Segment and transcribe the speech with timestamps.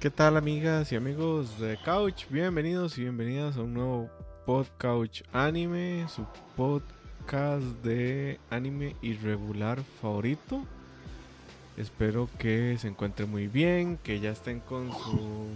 [0.00, 2.24] ¿Qué tal amigas y amigos de Couch?
[2.30, 4.08] Bienvenidos y bienvenidas a un nuevo
[4.46, 6.24] Podcouch Anime, su
[6.56, 10.64] podcast de anime irregular favorito.
[11.76, 15.48] Espero que se encuentren muy bien, que ya estén con su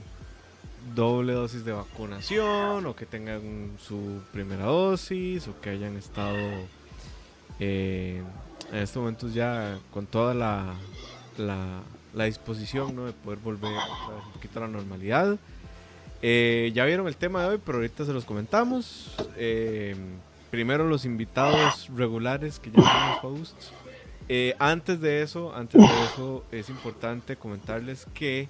[0.94, 6.36] doble dosis de vacunación o que tengan su primera dosis o que hayan estado
[7.60, 8.22] eh,
[8.70, 10.74] en estos momentos ya con toda la,
[11.38, 11.80] la,
[12.14, 13.06] la disposición ¿no?
[13.06, 15.36] de poder volver otra vez un poquito a la normalidad.
[16.22, 19.14] Eh, ya vieron el tema de hoy, pero ahorita se los comentamos.
[19.36, 19.94] Eh,
[20.50, 23.72] primero los invitados regulares que ya los hosts.
[24.28, 28.48] Eh, antes de eso, antes de eso, es importante comentarles que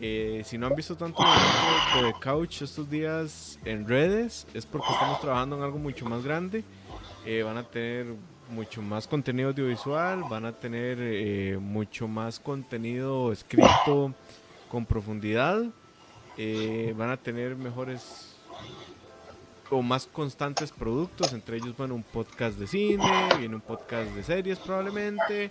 [0.00, 5.20] eh, si no han visto tanto de Couch estos días en redes, es porque estamos
[5.20, 6.62] trabajando en algo mucho más grande.
[7.24, 8.14] Eh, van a tener
[8.50, 14.14] mucho más contenido audiovisual, van a tener eh, mucho más contenido escrito
[14.70, 15.62] con profundidad,
[16.36, 18.36] eh, van a tener mejores
[19.70, 24.22] o más constantes productos, entre ellos, bueno, un podcast de cine, viene un podcast de
[24.22, 25.50] series probablemente,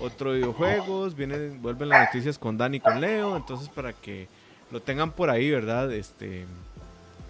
[0.00, 4.28] otro de videojuegos, vienen, vuelven las noticias con Dani y con Leo, entonces para que
[4.70, 5.92] lo tengan por ahí, ¿verdad?
[5.92, 6.46] Este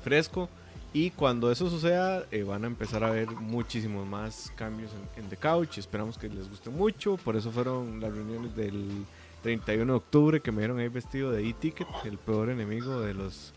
[0.05, 0.49] fresco.
[0.93, 5.37] Y cuando eso suceda, eh, van a empezar a ver muchísimos más cambios en, The
[5.37, 5.79] Couch.
[5.79, 7.17] Esperamos que les guste mucho.
[7.19, 9.05] Por eso fueron las reuniones del
[9.43, 13.53] 31 de octubre que me vieron ahí vestido de e-ticket, el peor enemigo de los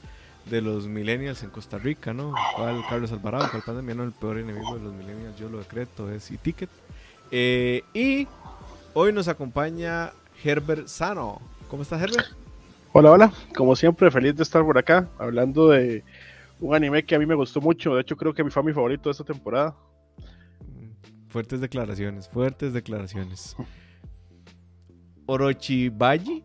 [0.45, 2.33] de los millennials en Costa Rica, ¿no?
[2.55, 4.03] ¿Cuál Carlos Alvarado, cuál pandemia, no?
[4.03, 6.69] El peor enemigo de los millennials, yo lo decreto, es e-ticket.
[7.29, 8.27] Eh, y
[8.93, 11.39] hoy nos acompaña Herbert Sano.
[11.69, 12.25] ¿Cómo estás, Herbert?
[12.91, 13.33] Hola, hola.
[13.55, 16.03] Como siempre, feliz de estar por acá, hablando de
[16.61, 17.95] un anime que a mí me gustó mucho.
[17.95, 19.75] De hecho, creo que fue mi favorito de esta temporada.
[21.27, 23.55] Fuertes declaraciones, fuertes declaraciones.
[25.25, 26.43] Orochibaji.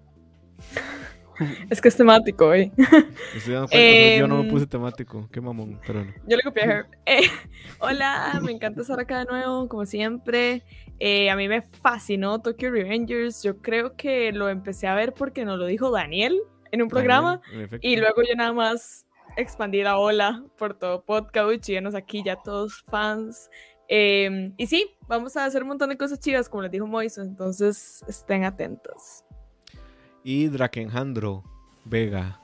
[1.69, 5.29] Es que es temático, cuenta, Em, yo no me puse temático.
[5.31, 6.13] Qué mamón, pero no.
[6.27, 6.87] Yo le copié a Herb.
[7.05, 7.21] Eh,
[7.79, 10.63] hola, me encanta estar acá de nuevo, como siempre.
[10.99, 13.43] Eh, a mí me fascinó Tokyo Revengers.
[13.43, 16.41] Yo creo que lo empecé a ver porque nos lo dijo Daniel
[16.73, 17.43] en un programa.
[17.45, 17.87] Daniel, en efecto.
[17.87, 19.06] Y luego yo nada más
[19.37, 23.51] expandí la ola por todo podcast y llenos aquí ya todos fans.
[23.89, 27.23] Eh, y sí, vamos a hacer un montón de cosas chivas, como les dijo Moiso.
[27.23, 29.25] Entonces estén atentos.
[30.25, 31.45] Y Drakenhandro
[31.85, 32.41] Vega.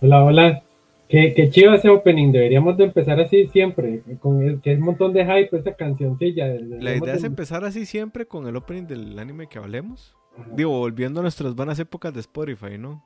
[0.00, 0.62] Hola, hola.
[1.08, 2.32] Qué, qué chido ese opening.
[2.32, 4.02] Deberíamos de empezar así siempre.
[4.20, 6.46] Con el, que es un montón de hype esa cancioncilla.
[6.46, 10.16] La idea es empezar así siempre con el opening del anime que hablemos.
[10.56, 13.04] Digo, volviendo a nuestras buenas épocas de Spotify, ¿no?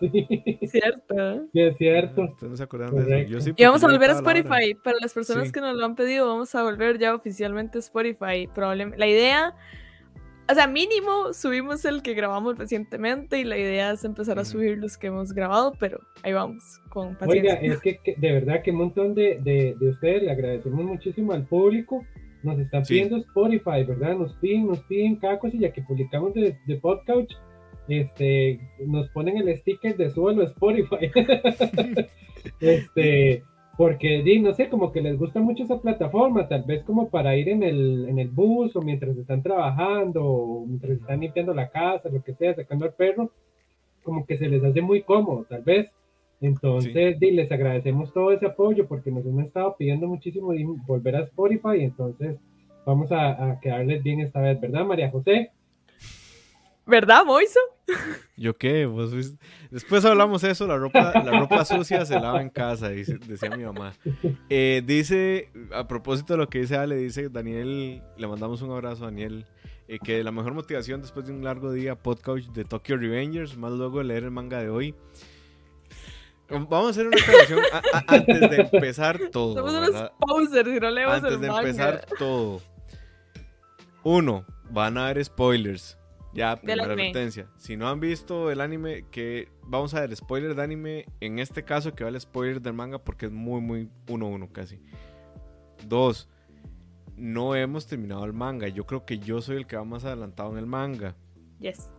[0.00, 0.26] sí,
[0.66, 1.46] ¿Cierto?
[1.52, 2.22] sí, es cierto.
[2.22, 3.08] Ustedes no se acuerdan de eso.
[3.08, 3.32] Correcto.
[3.32, 4.18] Yo sí, Y vamos a volver a la.
[4.20, 4.74] Spotify.
[4.82, 5.52] Para las personas Sí.
[5.52, 8.48] que nos lo han pedido, vamos a volver ya oficialmente a Spotify.
[8.54, 8.98] Probablemente.
[8.98, 9.54] La idea,
[10.48, 14.78] o sea, mínimo subimos el que grabamos recientemente y la idea es empezar a subir
[14.78, 17.72] los que hemos grabado, pero ahí vamos, con Oiga, paciencia.
[17.72, 21.32] es que, que de verdad que un montón de, de, de ustedes le agradecemos muchísimo
[21.32, 22.04] al público.
[22.46, 22.94] Nos están Sí.
[22.94, 24.16] pidiendo Spotify, ¿verdad?
[24.16, 27.34] Nos piden, nos piden cada cosilla que publicamos de, de Podcouch.
[27.88, 31.10] Este, nos ponen el sticker de suelo Spotify.
[32.60, 33.42] este,
[33.76, 37.48] porque no sé, como que les gusta mucho esa plataforma, tal vez como para ir
[37.48, 42.08] en el, en el bus o mientras están trabajando o mientras están limpiando la casa,
[42.08, 43.30] lo que sea, sacando al perro,
[44.04, 45.92] como que se les hace muy cómodo, tal vez.
[46.40, 50.52] Entonces, di, les agradecemos todo ese apoyo porque nos han estado pidiendo muchísimo
[50.86, 52.38] volver a Spotify, entonces
[52.84, 55.50] vamos a, a quedarles bien esta vez, ¿verdad, María José?
[56.88, 57.58] ¿Verdad, Moiso?
[58.36, 58.86] ¿Yo qué?
[58.86, 62.90] Vos fuiste- Después hablamos de eso, la ropa, la ropa sucia se lava en casa,
[62.90, 63.94] dice- decía mi mamá.
[64.48, 69.02] Eh, dice, a propósito de lo que dice Ale, dice Daniel, le mandamos un abrazo
[69.04, 69.46] a Daniel,
[69.88, 73.72] eh, que la mejor motivación después de un largo día podcast de Tokyo Revengers, más
[73.72, 74.94] luego de leer el manga de hoy.
[76.48, 77.60] Vamos a hacer una aclaración
[78.06, 79.54] antes de empezar todo.
[79.54, 81.60] Somos unos posers y no leemos Antes el de manga.
[81.60, 82.60] empezar todo.
[84.04, 85.98] Uno, van a haber spoilers.
[86.32, 87.48] Ya, primera advertencia.
[87.56, 91.64] Si no han visto el anime, que vamos a ver spoiler de anime, en este
[91.64, 94.78] caso que va el spoiler del manga porque es muy, muy 1-1 casi.
[95.88, 96.28] Dos,
[97.16, 98.68] no hemos terminado el manga.
[98.68, 101.16] Yo creo que yo soy el que va más adelantado en el manga,
[101.58, 101.90] Yes.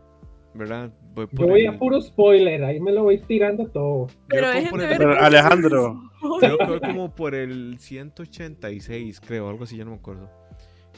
[0.54, 0.92] ¿Verdad?
[1.14, 4.08] Voy Yo voy el- a puro spoiler, ahí me lo voy tirando todo.
[4.28, 5.20] Pero por el- Pero.
[5.20, 6.02] Alejandro.
[6.40, 10.30] Creo que voy como por el 186, creo, algo así, ya no me acuerdo.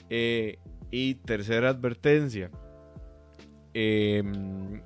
[0.10, 0.58] Eh,
[0.92, 2.50] y tercera advertencia.
[3.74, 4.82] Em,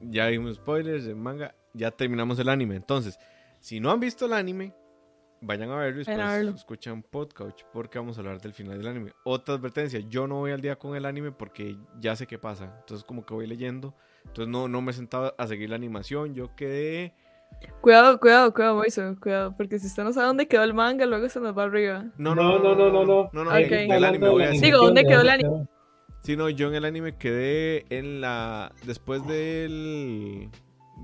[0.00, 2.76] ya vimos spoilers de manga, ya terminamos el anime.
[2.76, 3.18] Entonces,
[3.60, 4.72] si no han visto el anime,
[5.46, 6.50] vayan a verlo y después verlo.
[6.52, 9.12] escuchan podcast porque vamos a hablar del final del anime.
[9.24, 12.76] Otra advertencia, yo no voy al día con el anime porque ya sé qué pasa.
[12.80, 13.94] Entonces como que voy leyendo.
[14.26, 16.34] Entonces no, no me he sentado a seguir la animación.
[16.34, 17.14] Yo quedé...
[17.80, 19.54] Cuidado, cuidado, cuidado, Moiso, cuidado.
[19.56, 22.04] Porque si usted no sabe dónde quedó el manga, luego se nos va arriba.
[22.18, 23.30] No, No, no, no, no, no.
[23.32, 23.56] No, no, Ok.
[23.56, 24.62] en- en el anime voy a decir.
[24.62, 25.66] Digo, ¿dónde quedó el anime?
[26.22, 28.72] Sí, no, yo en el anime quedé en la.
[28.84, 30.50] Después del.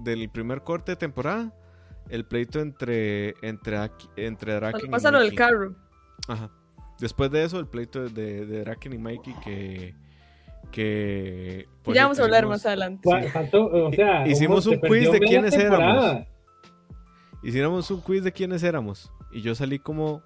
[0.03, 1.53] Del primer corte de temporada.
[2.09, 3.35] El pleito entre.
[3.43, 5.37] Entre, Aki- entre Draken y pasa lo del Mikey.
[5.39, 5.75] carro.
[6.29, 6.51] Ajá.
[7.01, 9.95] Después de eso, el pleito de, de Draken y Mikey que.
[10.71, 11.67] Que.
[11.83, 13.09] por ya vamos a hablar hicimos- más adelante.
[13.11, 16.25] Fa- Faltó, o sea, Hicimos un quiz de quiénes éramos.
[17.43, 19.11] Hiciéramos un quiz de quiénes éramos.
[19.33, 20.23] Y yo salí como.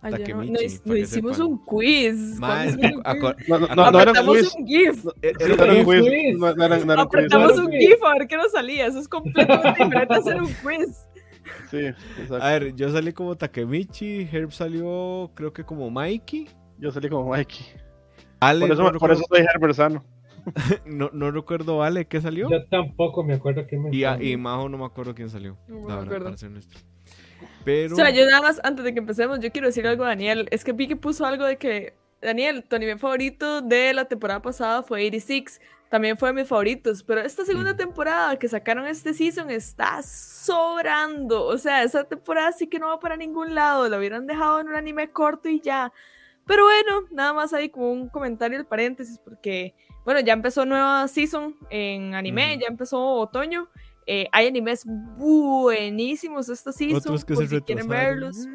[0.00, 0.52] Ay, no, no,
[0.84, 1.50] no hicimos sepan.
[1.52, 2.38] un quiz.
[2.38, 3.48] Mae, ¿Cuándo hicimos un quiz?
[3.48, 4.54] No, no, no, no era Apretamos quiz.
[4.56, 5.04] un GIF.
[5.04, 6.38] No, era un quiz.
[6.38, 6.98] No, no era, no un.
[7.00, 7.70] Apretamos no, un.
[7.72, 8.86] GIF a ver qué nos salía.
[8.86, 11.06] Eso es completamente diferente a hacer un quiz.
[11.70, 12.42] Sí, exacto.
[12.42, 14.28] A ver, yo salí como Takemichi.
[14.30, 16.48] Herb salió, creo que como Mikey.
[16.78, 17.66] Yo salí como Mikey.
[18.40, 20.04] Ale, Por eso, no, por recuerdo, eso soy Herbert Sano.
[20.86, 22.48] no, no recuerdo Ale qué salió.
[22.50, 24.28] Yo tampoco me acuerdo qué me Y, salió.
[24.28, 25.56] y Majo no me acuerdo quién salió.
[25.66, 26.60] No me la verdad, acuerdo.
[27.64, 27.92] Pero.
[27.94, 30.48] O sea, yo nada más, antes de que empecemos, yo quiero decir algo a Daniel.
[30.50, 34.42] Es que vi que puso algo de que, Daniel, tu anime favorito de la temporada
[34.42, 35.60] pasada fue 86.
[35.88, 37.02] También fue de mis favoritos.
[37.02, 41.44] Pero esta segunda temporada que sacaron este season está sobrando.
[41.44, 43.88] O sea, esa temporada sí que no va para ningún lado.
[43.88, 45.92] La hubieran dejado en un anime corto y ya.
[46.48, 49.74] Pero bueno, nada más ahí como un comentario, el paréntesis, porque,
[50.06, 53.68] bueno, ya empezó nueva season en anime, ya empezó otoño.
[54.06, 58.46] Eh, hay animes buenísimos esta season, Otros que por se si quieren verlos.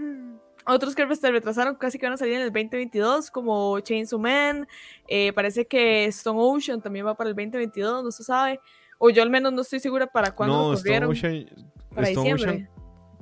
[0.66, 4.68] Otros que se retrasaron casi que van a salir en el 2022, como Chainsaw Man.
[5.08, 8.60] eh, parece que Stone Ocean también va para el 2022, no se sabe.
[8.98, 11.10] O yo al menos no estoy segura para cuándo no, lo Stone corrieron.
[11.12, 12.52] Ocean, para Stone diciembre.
[12.52, 12.74] Ocean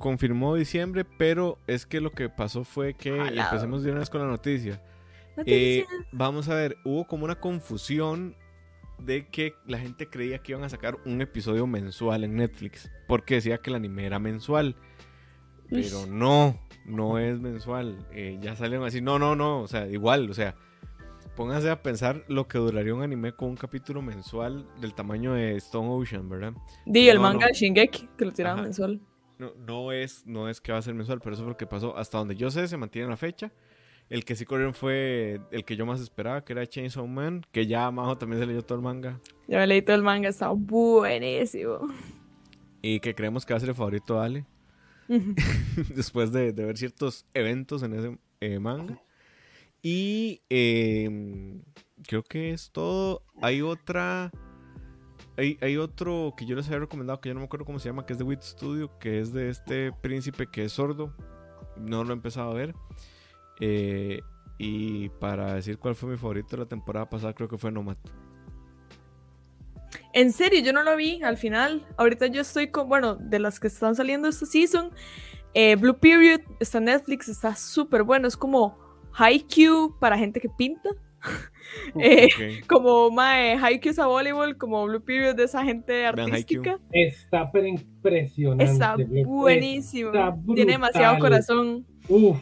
[0.02, 3.16] confirmó diciembre, pero es que lo que pasó fue que.
[3.16, 3.48] Jalado.
[3.48, 4.82] empecemos de una vez con la noticia.
[5.46, 8.36] Eh, vamos a ver, hubo como una confusión
[8.98, 13.36] de que la gente creía que iban a sacar un episodio mensual en Netflix, porque
[13.36, 14.76] decía que el anime era mensual,
[15.70, 18.06] pero no, no es mensual.
[18.12, 20.54] Eh, ya salieron así, no, no, no, o sea, igual, o sea,
[21.36, 25.56] pónganse a pensar lo que duraría un anime con un capítulo mensual del tamaño de
[25.56, 26.52] Stone Ocean, ¿verdad?
[26.86, 27.46] Di el manga no.
[27.46, 28.64] de Shingeki, que lo tiraban Ajá.
[28.64, 29.00] mensual.
[29.38, 31.66] No, no es, no es que va a ser mensual, pero eso fue lo que
[31.66, 31.96] pasó.
[31.96, 33.52] Hasta donde yo sé, se mantiene la fecha.
[34.08, 37.66] El que sí corrieron fue el que yo más esperaba, que era Chainsaw Man, que
[37.66, 39.18] ya Majo también se leyó todo el manga.
[39.48, 41.78] Ya me leí todo el manga, está buenísimo.
[42.82, 44.46] Y que creemos que va a ser el favorito de Ale.
[45.94, 49.02] después de, ver ciertos eventos en ese eh, manga.
[49.82, 51.60] Y eh,
[52.06, 53.22] creo que es todo.
[53.40, 54.30] Hay otra.
[55.36, 57.88] Hay, hay otro que yo les había recomendado, que yo no me acuerdo cómo se
[57.88, 61.14] llama, que es de Wit Studio, que es de este príncipe que es sordo.
[61.76, 62.74] No lo he empezado a ver.
[63.60, 64.20] Eh,
[64.58, 67.96] y para decir cuál fue mi favorito de la temporada pasada, creo que fue Nomad.
[70.12, 71.86] En serio, yo no lo vi al final.
[71.96, 74.90] Ahorita yo estoy con, bueno, de las que están saliendo esta season,
[75.54, 78.28] eh, Blue Period está en Netflix, está súper bueno.
[78.28, 78.78] Es como
[79.14, 80.90] Haikyuu para gente que pinta.
[81.98, 82.28] Eh,
[82.66, 86.78] como mae, Haikyuu es a voleibol, como Blue Period de esa gente artística.
[86.90, 88.64] Está pero impresionante.
[88.64, 90.10] Está buenísimo.
[90.10, 91.86] Está Tiene demasiado corazón.
[92.08, 92.36] Uf.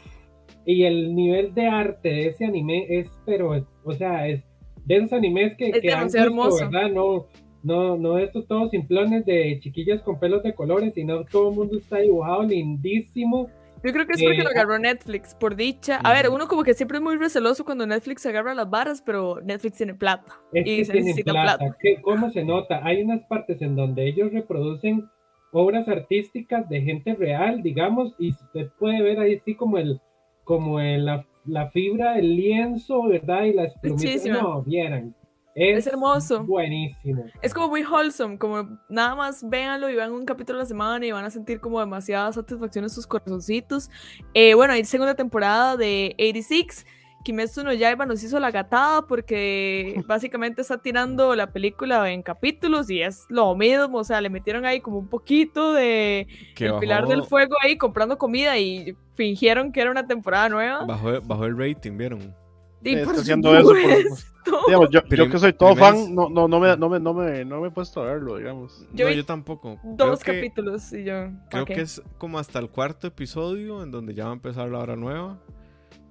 [0.64, 4.42] Y el nivel de arte de ese anime es, pero, o sea, es
[4.84, 6.68] de esos animes que, Es que hermoso.
[6.68, 6.90] ¿verdad?
[6.90, 7.26] No,
[7.62, 11.78] no, no estos todos simplones de chiquillas con pelos de colores, sino todo el mundo
[11.78, 13.48] está dibujado lindísimo.
[13.82, 15.96] Yo creo que es porque Eh, lo agarró Netflix, por dicha.
[16.04, 19.40] A ver, uno como que siempre es muy receloso cuando Netflix agarra las varas, pero
[19.42, 20.34] Netflix tiene plata.
[20.52, 21.58] Es y que se necesita plata.
[21.58, 21.76] plata.
[21.80, 22.80] ¿Qué- ¿Cómo se nota?
[22.84, 25.08] Hay unas partes en donde ellos reproducen
[25.52, 29.98] obras artísticas de gente real, digamos, y usted puede ver ahí sí como el,
[30.44, 33.44] como el, la, la fibra del lienzo, ¿verdad?
[33.44, 34.26] Y las plumitas.
[34.26, 35.14] No, vieran.
[35.54, 36.44] Es, Es hermoso.
[36.44, 37.24] Buenísimo.
[37.42, 41.04] Es como muy wholesome, como nada más véanlo y vean un capítulo a la semana
[41.04, 43.90] y van a sentir como demasiada satisfacción en sus corazoncitos.
[44.34, 46.86] Eh, bueno, hay segunda temporada de 86.
[47.22, 52.88] Kimetsu no Yaiba nos hizo la gatada porque básicamente está tirando la película en capítulos
[52.88, 56.70] y es lo mismo, o sea, le metieron ahí como un poquito de Que el
[56.72, 60.84] bajó, Pilar del Fuego ahí comprando comida y fingieron que era una temporada nueva.
[60.86, 62.39] bajó, bajó el rating, ¿vieron?
[62.82, 64.66] Está haciendo eso por-.
[64.66, 67.60] Digamos, yo, que soy todo fan, no, no, no, me, no, me, no, me, no
[67.60, 68.86] me he puesto a verlo, digamos.
[68.92, 69.78] Yo no, yo tampoco.
[69.84, 71.30] Dos Creo que- capítulos y yo.
[71.50, 74.78] Creo que es como hasta el cuarto episodio en donde ya va a empezar la
[74.78, 75.38] hora nueva.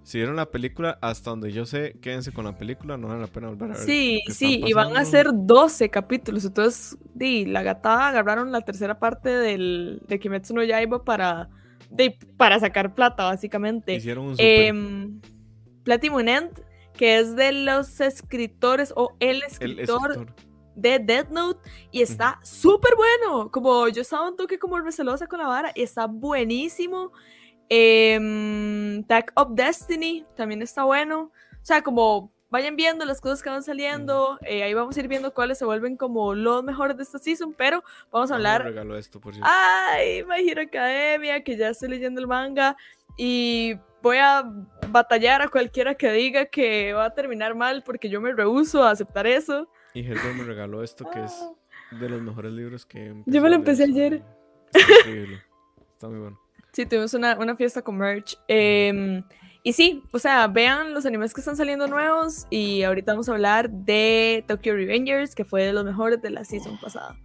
[0.03, 3.27] Si vieron la película, hasta donde yo sé, quédense con la película, no vale la
[3.27, 3.83] pena volver a ver.
[3.83, 6.45] Sí, sí, y van a ser 12 capítulos.
[6.45, 11.49] Entonces, di, la gatada agarraron la tercera parte del, de Kimetsu no Yaiba para
[11.91, 13.95] de, para sacar plata, básicamente.
[13.95, 14.45] Hicieron un super.
[14.65, 15.19] Em,
[15.89, 16.51] Platinum End,
[16.93, 20.27] que es de los escritores o el escritor
[20.75, 23.49] de Death Note y está súper bueno.
[23.49, 27.11] Como yo estaba un toque como recelosa con la vara y está buenísimo.
[27.69, 31.31] Em, Tag of Destiny también está bueno.
[31.53, 34.37] O sea, como vayan viendo las cosas que van saliendo.
[34.41, 37.53] eh, ahí vamos a ir viendo cuáles se vuelven como los mejores de esta season.
[37.57, 39.49] Pero vamos a hablar regaló esto, por cierto.
[39.51, 42.75] Ay, My Hero Academia, que ya estoy leyendo el manga
[43.17, 44.43] y voy a
[44.89, 48.91] batallar a cualquiera que diga que va a terminar mal porque yo me rehuso a
[48.91, 49.69] aceptar eso.
[49.93, 51.33] Y Herbert me regaló esto que es
[51.91, 54.23] de los mejores libros que Yo me lo empecé ayer.
[54.71, 55.41] Está increíble.
[55.93, 56.39] Está muy bueno.
[56.71, 58.37] Sí, tuvimos una, una fiesta con merch.
[58.47, 59.21] em,
[59.63, 63.33] y sí, o sea, vean los animes que están saliendo nuevos y ahorita vamos a
[63.33, 67.17] hablar de Tokyo Revengers, que fue de los mejores de la season pasada.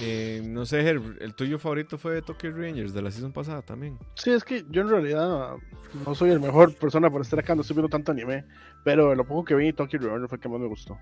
[0.00, 3.98] Eh, no sé, Herb, ¿el tuyo favorito fue Tokyo Rangers de la season pasada también?
[4.14, 5.56] Sí, es que yo en realidad
[6.04, 8.44] no soy el mejor persona para estar acá, no estoy viendo tanto anime,
[8.84, 10.98] pero lo poco que vi Tokyo Revenger fue el que más me gustó.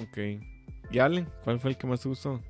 [0.00, 0.18] Ok.
[0.90, 1.28] ¿Y Allen?
[1.44, 2.40] ¿Cuál fue el que más te gustó?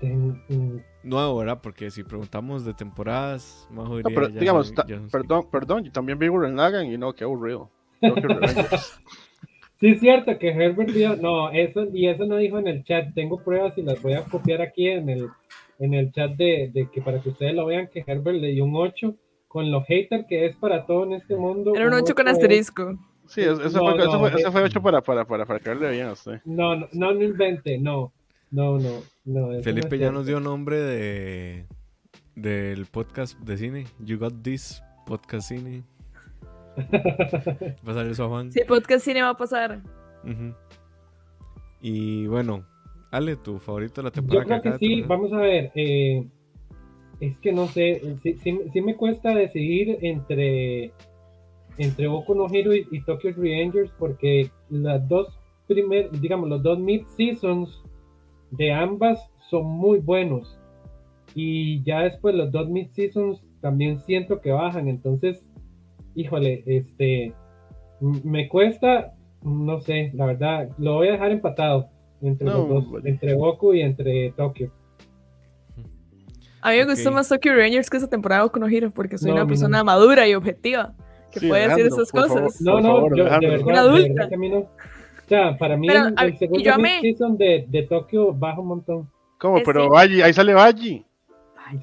[0.00, 1.60] Ten- mm, Nuevo, ¿verdad?
[1.62, 6.18] Porque si preguntamos de temporadas, Majo No, pero ya digamos, ya perdón, perdón, yo también
[6.18, 7.70] vi Gurren Lagann y no, qué aburrido.
[9.80, 11.14] Sí, es cierto que Herbert vio.
[11.16, 13.14] No, eso, y eso no dijo en el chat.
[13.14, 15.28] Tengo pruebas y las voy a copiar aquí en el,
[15.78, 18.64] en el chat de, de que para que ustedes lo vean, que Herbert le dio
[18.64, 19.14] un 8
[19.46, 21.74] con lo hater que es para todo en este mundo.
[21.76, 22.98] Era un 8 con es- asterisco.
[23.28, 25.60] Sí, eso, eso No, fue, eso no, fue, eso fue hecho para, para, para, para
[25.60, 26.40] caerle bien a usted.
[26.44, 28.12] No, no, no, no invente, no.
[28.50, 28.90] No, no,
[29.24, 29.52] no.
[29.52, 31.66] eso no Felipe ya nos dio nombre de
[32.34, 33.86] del podcast de cine.
[34.00, 35.82] You Got This Podcast Cine.
[37.86, 38.52] Va a salir su afán.
[38.52, 39.82] Sí, podcast cine va a pasar.
[41.80, 42.64] Y bueno,
[43.10, 45.70] Ale, tu favorito de la Yo temporada creo que sí, vamos a ver.
[45.74, 46.26] eh,
[47.20, 50.92] es que no sé, sí, sí- sí me cuesta decidir entre,
[51.78, 55.36] entre Boku no Hero y, y Tokyo Revengers porque las dos
[55.66, 57.82] primer, digamos, los dos mid-seasons
[58.50, 59.18] de ambas
[59.50, 60.58] son muy buenos.
[61.34, 64.88] Y ya después los dos mid-seasons también siento que bajan.
[64.88, 65.40] Entonces,
[66.14, 67.32] híjole, este,
[68.00, 71.88] me cuesta, no sé, la verdad, lo voy a dejar empatado
[72.22, 73.10] entre No, los dos, vale.
[73.10, 74.72] entre Goku y entre Tokio.
[76.60, 77.14] A mí me gustó Ok.
[77.14, 79.48] más Tokyo Rangers que esa temporada no Hero porque soy No, una no.
[79.48, 80.92] persona madura y objetiva
[81.30, 82.42] que Sí, puede decir Alejandro, esas por favor.
[82.44, 82.60] cosas.
[82.62, 84.08] No, no, favor, yo, de verdad, Una de adulta.
[84.14, 84.66] verdad que a mí no.
[85.28, 87.00] O sea, para mí Pero, el, el segundo yo amé.
[87.02, 89.10] mid-season de, de Tokio baja un montón.
[89.38, 89.58] ¿Cómo?
[89.58, 91.04] Es Pero que- Baji, ahí sale Baji.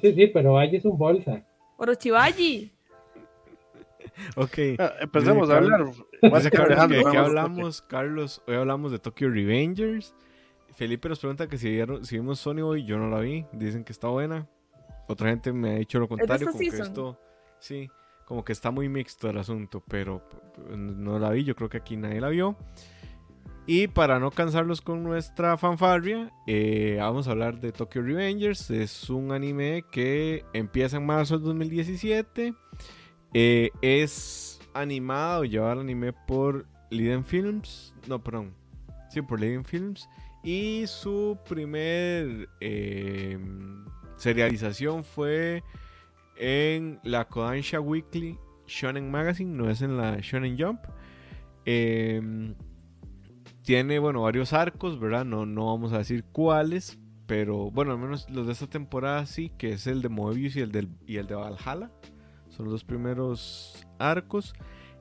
[0.00, 1.44] Sí, sí, pero allí es un bolsa.
[1.76, 2.72] Orochibaji.
[4.34, 4.58] Ok.
[4.78, 5.84] Ah, empecemos Dice a hablar.
[6.20, 8.42] Que Carlos, ¿de qué hablamos, Carlos?
[8.48, 10.14] Hoy hablamos de Tokyo Revengers.
[10.74, 13.46] Felipe nos pregunta que si, vieron- si vimos Sony hoy, yo no la vi.
[13.52, 14.48] Dicen que está buena.
[15.06, 16.86] Otra gente me ha dicho lo contrario, como que season?
[16.88, 17.20] esto,
[17.60, 17.88] sí,
[18.24, 20.20] como que está muy mixto el asunto, pero
[20.68, 21.44] no la vi.
[21.44, 22.56] Yo creo que aquí nadie la vio.
[23.68, 28.70] Y para no cansarlos con nuestra fanfarria, eh, vamos a hablar de Tokyo Revengers.
[28.70, 32.54] Es un anime que empieza en marzo del 2017.
[33.34, 37.92] Eh, es animado y llevado al anime por Liden Films.
[38.06, 38.54] No, perdón.
[39.10, 40.08] Sí, por Liden Films.
[40.44, 43.36] Y su primer eh,
[44.16, 45.64] serialización fue
[46.36, 50.80] en la Kodansha Weekly Shonen Magazine, no es en la Shonen Jump.
[51.64, 52.54] Eh,
[53.66, 55.24] tiene, bueno, varios arcos, ¿verdad?
[55.24, 59.50] No, no vamos a decir cuáles, pero bueno, al menos los de esta temporada sí,
[59.58, 61.90] que es el de Moebius y el, del, y el de Valhalla.
[62.48, 64.54] Son los dos primeros arcos.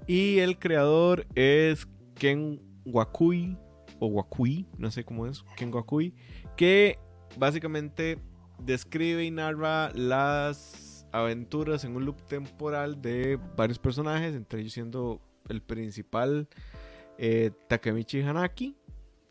[0.07, 3.55] Y el creador es Ken Wakui,
[3.99, 6.15] o Wakui, no sé cómo es, Ken Wakui,
[6.57, 6.97] que
[7.37, 8.17] básicamente
[8.57, 15.21] describe y narra las aventuras en un loop temporal de varios personajes, entre ellos siendo
[15.49, 16.49] el principal
[17.17, 18.75] eh, Takemichi Hanaki.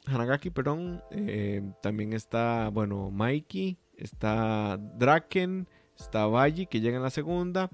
[0.06, 1.02] Hanagaki, perdón.
[1.10, 3.78] eh, también está, bueno, Mikey.
[3.96, 5.68] Está Draken.
[5.98, 7.70] Está Baji, que llega en la segunda.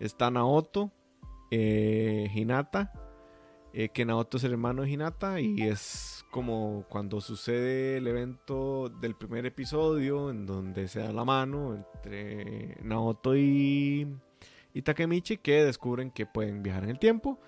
[0.00, 0.92] Está Naoto.
[1.50, 2.92] eh, Hinata.
[3.72, 5.40] eh, que Naoto es el hermano de Hinata.
[5.40, 10.30] Y es como cuando sucede el evento del primer episodio.
[10.30, 14.06] En donde se da la mano entre Naoto y,
[14.72, 15.36] y Takemichi.
[15.38, 17.38] Que descubren que pueden viajar en el tiempo.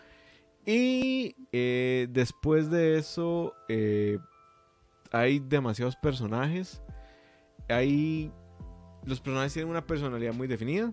[0.66, 4.18] Y eh, después de eso, eh,
[5.12, 6.82] hay demasiados personajes.
[7.68, 8.32] Hay.
[9.04, 10.92] Los personajes tienen una personalidad muy definida.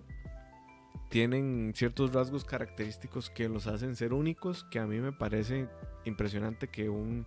[1.10, 4.64] Tienen ciertos rasgos característicos que los hacen ser únicos.
[4.70, 5.68] Que a mí me parece
[6.04, 7.26] impresionante que un.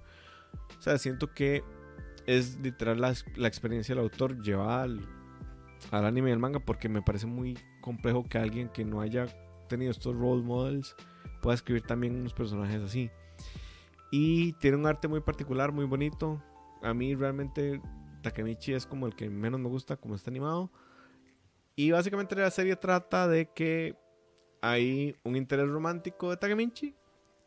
[0.80, 1.66] O sea, siento que
[2.28, 5.02] es literal la, la experiencia del autor llevada al,
[5.92, 9.28] al anime y al manga porque me parece muy complejo que alguien que no haya
[9.68, 10.96] tenido estos role models
[11.42, 13.10] pueda escribir también unos personajes así.
[14.12, 16.42] Y tiene un arte muy particular, muy bonito.
[16.82, 17.82] A mí realmente
[18.22, 20.72] Takemichi es como el que menos me gusta como está animado.
[21.76, 23.96] Y básicamente la serie trata de que
[24.62, 26.96] hay un interés romántico de Takemichi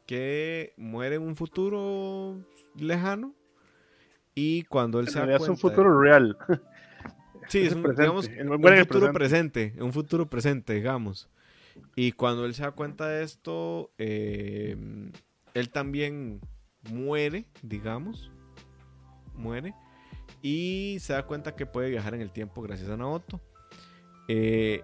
[0.06, 2.38] que muere en un futuro
[2.76, 3.34] lejano.
[4.34, 6.36] Y cuando él se da es un futuro real.
[7.48, 9.74] Sí, es un, digamos, un futuro presente.
[9.80, 11.28] un futuro presente, digamos.
[11.96, 14.76] Y cuando él se da cuenta de esto, eh,
[15.54, 16.40] él también
[16.90, 18.30] muere, digamos.
[19.34, 19.74] Muere.
[20.42, 23.40] Y se da cuenta que puede viajar en el tiempo gracias a Naoto.
[24.28, 24.82] Eh,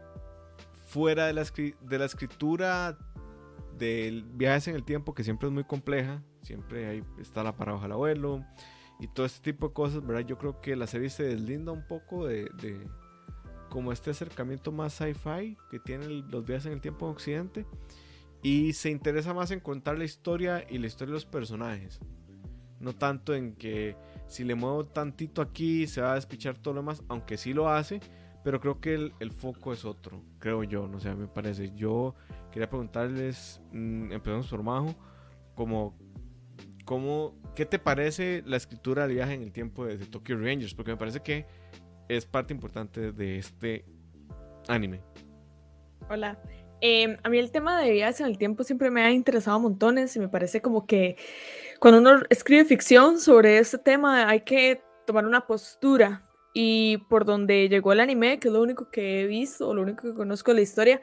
[0.87, 2.99] fuera de la, de la escritura
[3.79, 6.23] del viajes en el tiempo, que siempre es muy compleja.
[6.43, 8.45] Siempre ahí está la paradoja del abuelo
[9.01, 10.27] y todo este tipo de cosas, ¿verdad?
[10.27, 12.87] Yo creo que la serie se deslinda un poco de, de
[13.77, 17.67] como este acercamiento más sci-fi que tienen los viajes en el tiempo en Occidente
[18.43, 22.01] y se interesa más en contar la historia y la historia de los personajes.
[22.81, 23.95] No tanto en que
[24.29, 27.69] si le muevo tantito aquí se va a despichar todo lo demás, aunque sí lo
[27.69, 28.01] hace,
[28.43, 31.71] pero creo que el, el foco es otro, creo yo, no sé, me parece.
[31.77, 32.15] Yo
[32.51, 34.95] quería preguntarles, mmm, empezamos por Majo,
[35.55, 35.99] como
[36.87, 40.73] ¿Cómo, ¿Qué te parece la escritura del viaje en el tiempo de, Tokyo Rangers?
[40.73, 41.45] Porque me parece que
[42.09, 43.85] es parte importante de este
[44.69, 45.03] anime.
[46.09, 46.39] Hola.
[46.81, 50.15] Eh, a mí el tema de viajes en el tiempo siempre me ha interesado montones
[50.15, 51.17] y me parece como que
[51.81, 56.23] cuando uno escribe ficción sobre este tema hay que tomar una postura.
[56.59, 59.83] Y por donde llegó el anime, que es lo único que he visto o lo
[59.83, 61.03] único que conozco de la historia,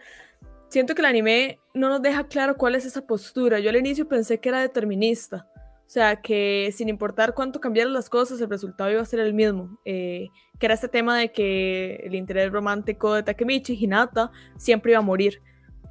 [0.69, 3.59] siento que el anime no nos deja claro cuál es esa postura.
[3.59, 5.47] Yo al inicio pensé que era determinista
[5.85, 9.33] o sea, que sin importar cuánto cambiaran las cosas, el resultado iba a ser el
[9.33, 9.77] mismo.
[9.85, 14.99] Eh, que era este tema de que el interés romántico de Takemichi, Hinata, siempre iba
[14.99, 15.41] a morir.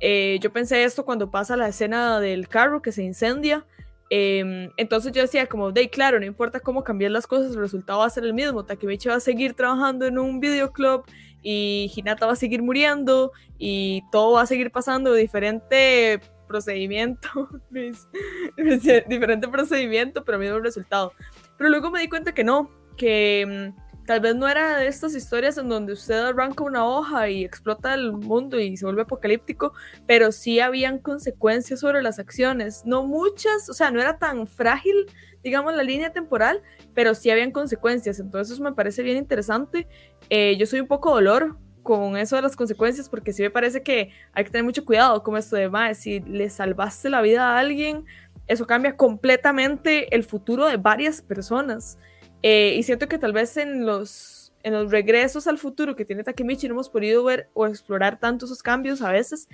[0.01, 3.65] Eh, yo pensé esto cuando pasa la escena del carro que se incendia.
[4.11, 8.01] Eh, entonces yo decía como, de claro, no importa cómo cambiar las cosas, el resultado
[8.01, 8.65] va a ser el mismo.
[8.65, 11.05] Takemichi va a seguir trabajando en un videoclub
[11.43, 16.21] y Hinata va a seguir muriendo y todo va a seguir pasando de diferente
[16.53, 17.49] procedimiento,
[19.09, 21.13] diferente procedimiento, pero mismo resultado.
[21.57, 25.15] Pero luego me di cuenta que no, que mm, tal vez no era de estas
[25.15, 29.73] historias en donde usted arranca una hoja y explota el mundo y se vuelve apocalíptico,
[30.07, 35.07] pero sí habían consecuencias sobre las acciones, no muchas, o sea, no era tan frágil,
[35.43, 36.63] digamos, la línea temporal,
[36.95, 39.89] pero sí habían consecuencias, entonces me parece bien interesante.
[40.31, 43.83] Eh, yo soy un poco dolor con eso de las consecuencias, porque sí me parece
[43.83, 47.51] que hay que tener mucho cuidado con esto de, más si le salvaste la vida
[47.51, 48.05] a alguien,
[48.47, 51.99] eso cambia completamente el futuro de varias personas.
[52.43, 56.25] Eh, y siento que tal vez en los, en los regresos al futuro que tiene
[56.25, 59.49] Takemichi no hemos podido ver o explorar tanto esos cambios a veces,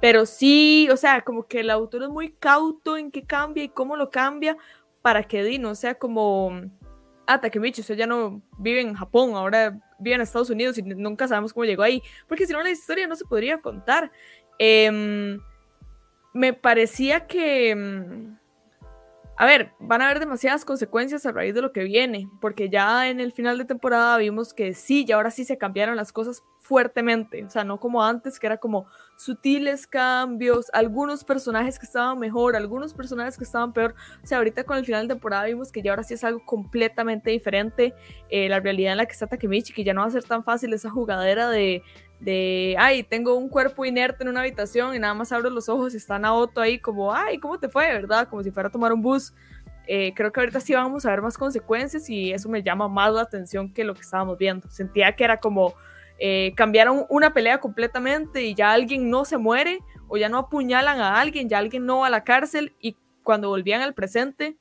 [0.00, 3.68] pero sí, o sea, como que el autor es muy cauto en qué cambia y
[3.68, 4.56] cómo lo cambia
[5.00, 6.62] para que Dino no sea como
[7.26, 11.28] ah, Takemichi, usted ya no vive en Japón, ahora vive en Estados Unidos y nunca
[11.28, 14.10] sabemos cómo llegó ahí, porque si no la historia no se podría contar.
[14.58, 15.38] Eh,
[16.32, 18.34] me parecía que...
[19.36, 23.08] A ver, van a haber demasiadas consecuencias a raíz de lo que viene, porque ya
[23.08, 26.44] en el final de temporada vimos que sí, y ahora sí se cambiaron las cosas
[26.60, 28.86] fuertemente, o sea, no como antes, que era como
[29.18, 34.64] sutiles cambios, algunos personajes que estaban mejor, algunos personajes que estaban peor, o sea, ahorita
[34.64, 37.92] con el final de temporada vimos que ya ahora sí es algo completamente diferente,
[38.30, 40.44] eh, la realidad en la que está Takemichi, que ya no va a ser tan
[40.44, 41.82] fácil esa jugadera de,
[42.24, 45.92] de, ay, tengo un cuerpo inerte en una habitación y nada más abro los ojos
[45.92, 47.86] y está Naoto ahí como, ay, ¿cómo te fue?
[47.88, 48.28] ¿Verdad?
[48.28, 49.34] Como si fuera a tomar un bus.
[49.86, 53.12] Eh, creo que ahorita sí vamos a ver más consecuencias y eso me llama más
[53.12, 54.70] la atención que lo que estábamos viendo.
[54.70, 55.74] Sentía que era como
[56.18, 61.00] eh, cambiaron una pelea completamente y ya alguien no se muere o ya no apuñalan
[61.00, 64.56] a alguien, ya alguien no va a la cárcel y cuando volvían al presente,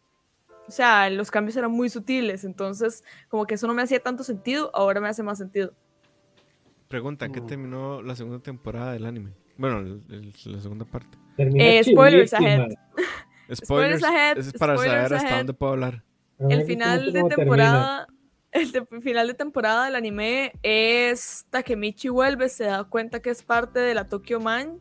[0.68, 4.24] o sea, los cambios eran muy sutiles, entonces como que eso no me hacía tanto
[4.24, 5.74] sentido, ahora me hace más sentido.
[6.94, 9.34] Pregunta, ¿qué terminó la segunda temporada del anime?
[9.58, 11.18] Bueno, el, el, la segunda parte.
[11.40, 12.70] Eh, spoilers ahead.
[13.52, 14.38] Spoilers, ahead.
[14.38, 16.04] Es para saber hasta dónde puedo hablar.
[16.38, 18.06] El final de temporada,
[18.52, 23.42] el de, final de temporada del anime es Takemichi vuelve, se da cuenta que es
[23.42, 24.80] parte de la Tokyo Man,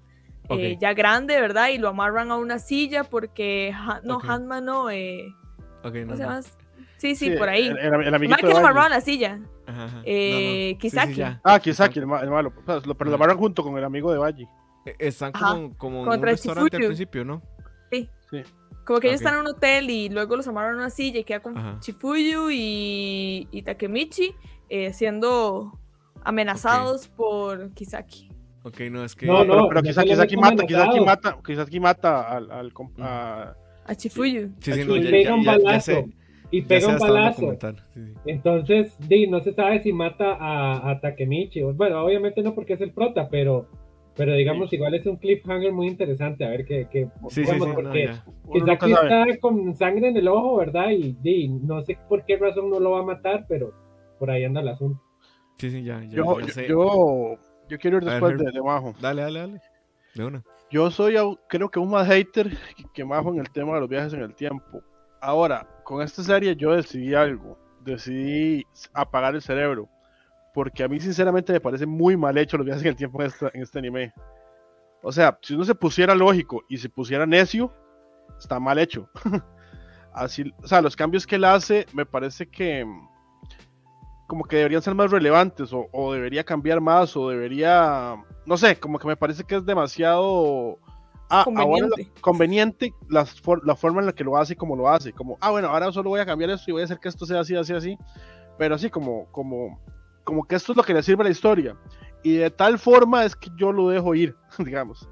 [0.51, 0.73] eh, okay.
[0.73, 1.71] eh, ya grande, ¿verdad?
[1.71, 4.29] Y lo amarran a una silla porque no okay.
[4.29, 5.35] Hanma no, eh,
[5.83, 6.17] okay, no, ¿cómo no.
[6.17, 6.62] se llama?
[7.03, 7.67] Sí, sí, sí, por ahí.
[7.67, 9.41] El, el, el Más que lo amarraron a la silla.
[9.67, 10.03] Ajá, ajá.
[10.05, 10.79] Eh, No, no.
[10.79, 11.07] Kisaki.
[11.09, 11.41] Sí, sí, ya.
[11.43, 12.53] Ah, Kisaki, el, ma- el malo.
[12.65, 14.47] Pues, lo- pero lo amarran junto con el amigo de Baji.
[14.87, 17.43] Eh, Están como, como en un restaurante al principio, ¿no?
[17.91, 18.09] Sí.
[18.87, 21.25] Como que ellos están en un hotel y luego los amarran a una silla y
[21.25, 21.77] queda con Ajá.
[21.81, 24.35] Chifuyu y, y Takemichi
[24.69, 25.79] eh, siendo
[26.25, 28.31] amenazados por Kisaki.
[28.63, 29.27] Ok, no, es que.
[29.27, 32.95] No, pero, no, pero Kisaki, solo Kisaki mata, Kisaki mata, Kisaki mata al, al comp-
[33.01, 33.55] a-
[33.87, 34.53] A Chifuyu.
[34.61, 35.93] Sí, sí, no, ya, pega ya- un ya- ya balazo.
[35.93, 36.07] sé,
[36.53, 37.57] y pega un balazo.
[37.95, 38.13] sí, sí.
[38.27, 41.63] Entonces, di, no se sabe si mata a, a Takemichi.
[41.63, 43.67] Bueno, obviamente no porque es el prota, pero,
[44.15, 44.77] pero digamos, Sí.
[44.77, 46.45] igual es un cliffhanger muy interesante.
[46.45, 46.87] A ver qué.
[46.91, 49.31] qué Sí, sí, digamos, sí, no, porque nunca Kisaki sabe.
[49.31, 50.91] está con sangre en el ojo, ¿verdad?
[50.91, 53.73] Y di, no sé por qué razón no lo va a matar, pero
[54.19, 55.03] por ahí anda el asunto.
[55.59, 57.37] Sí, sí, ya, ya, Yo, yo, yo,
[57.69, 58.45] yo quiero ir ver, después Herb.
[58.45, 58.95] de, de Majo.
[59.01, 59.61] Dale, dale, dale.
[60.15, 60.43] De una.
[60.71, 61.15] Yo soy,
[61.49, 64.21] creo que un más hater que, que Majo en el tema de los viajes en
[64.23, 64.83] el tiempo.
[65.21, 67.59] Ahora, con esta serie yo decidí algo.
[67.85, 69.91] Decidí apagar el cerebro.
[70.55, 73.63] Porque a mí sinceramente me parece muy mal hecho los viajes en el tiempo en
[73.63, 74.15] este anime.
[75.03, 77.75] O sea, si uno se pusiera lógico y se pusiera necio,
[78.39, 79.11] está mal hecho.
[80.15, 83.09] Así, o sea, los cambios que él hace me parece que mm,
[84.27, 88.79] como que deberían ser más relevantes o, o debería cambiar más o debería, no sé,
[88.79, 90.79] como que me parece que es demasiado
[91.33, 92.21] ah, ahora lo- Conveniente.
[92.21, 95.39] conveniente las for- la forma en la que lo hace y como lo hace, como,
[95.41, 97.41] ah, bueno, ahora solo voy a cambiar esto y voy a hacer que esto sea
[97.41, 97.97] así, así, así,
[98.59, 99.81] pero así como, como,
[100.25, 101.77] como que esto es lo que le sirve a la historia
[102.23, 105.09] y de tal forma es que yo lo dejo ir, digamos.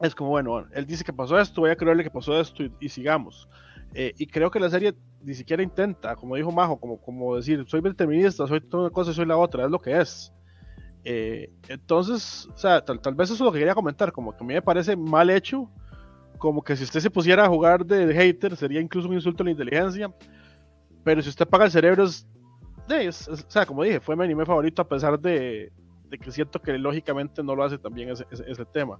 [0.00, 2.72] Es como, bueno, él dice que pasó esto, voy a creerle que pasó esto y,
[2.78, 3.48] y sigamos.
[3.94, 7.64] Eh, y creo que la serie ni siquiera intenta, como dijo Majo, como, como decir,
[7.66, 10.32] soy determinista, soy toda una cosa, soy la otra, es lo que es.
[11.04, 14.42] Eh, entonces, o sea, tal, tal vez eso es lo que quería comentar, como que
[14.42, 15.70] a mí me parece mal hecho,
[16.38, 19.46] como que si usted se pusiera a jugar de hater sería incluso un insulto a
[19.46, 20.12] la inteligencia,
[21.04, 22.26] pero si usted paga el cerebro es,
[22.88, 25.72] de- es- es- o sea, como dije, fue mi anime favorito a pesar de,
[26.08, 28.98] de que siento que lógicamente no lo hace también ese, ese, ese tema.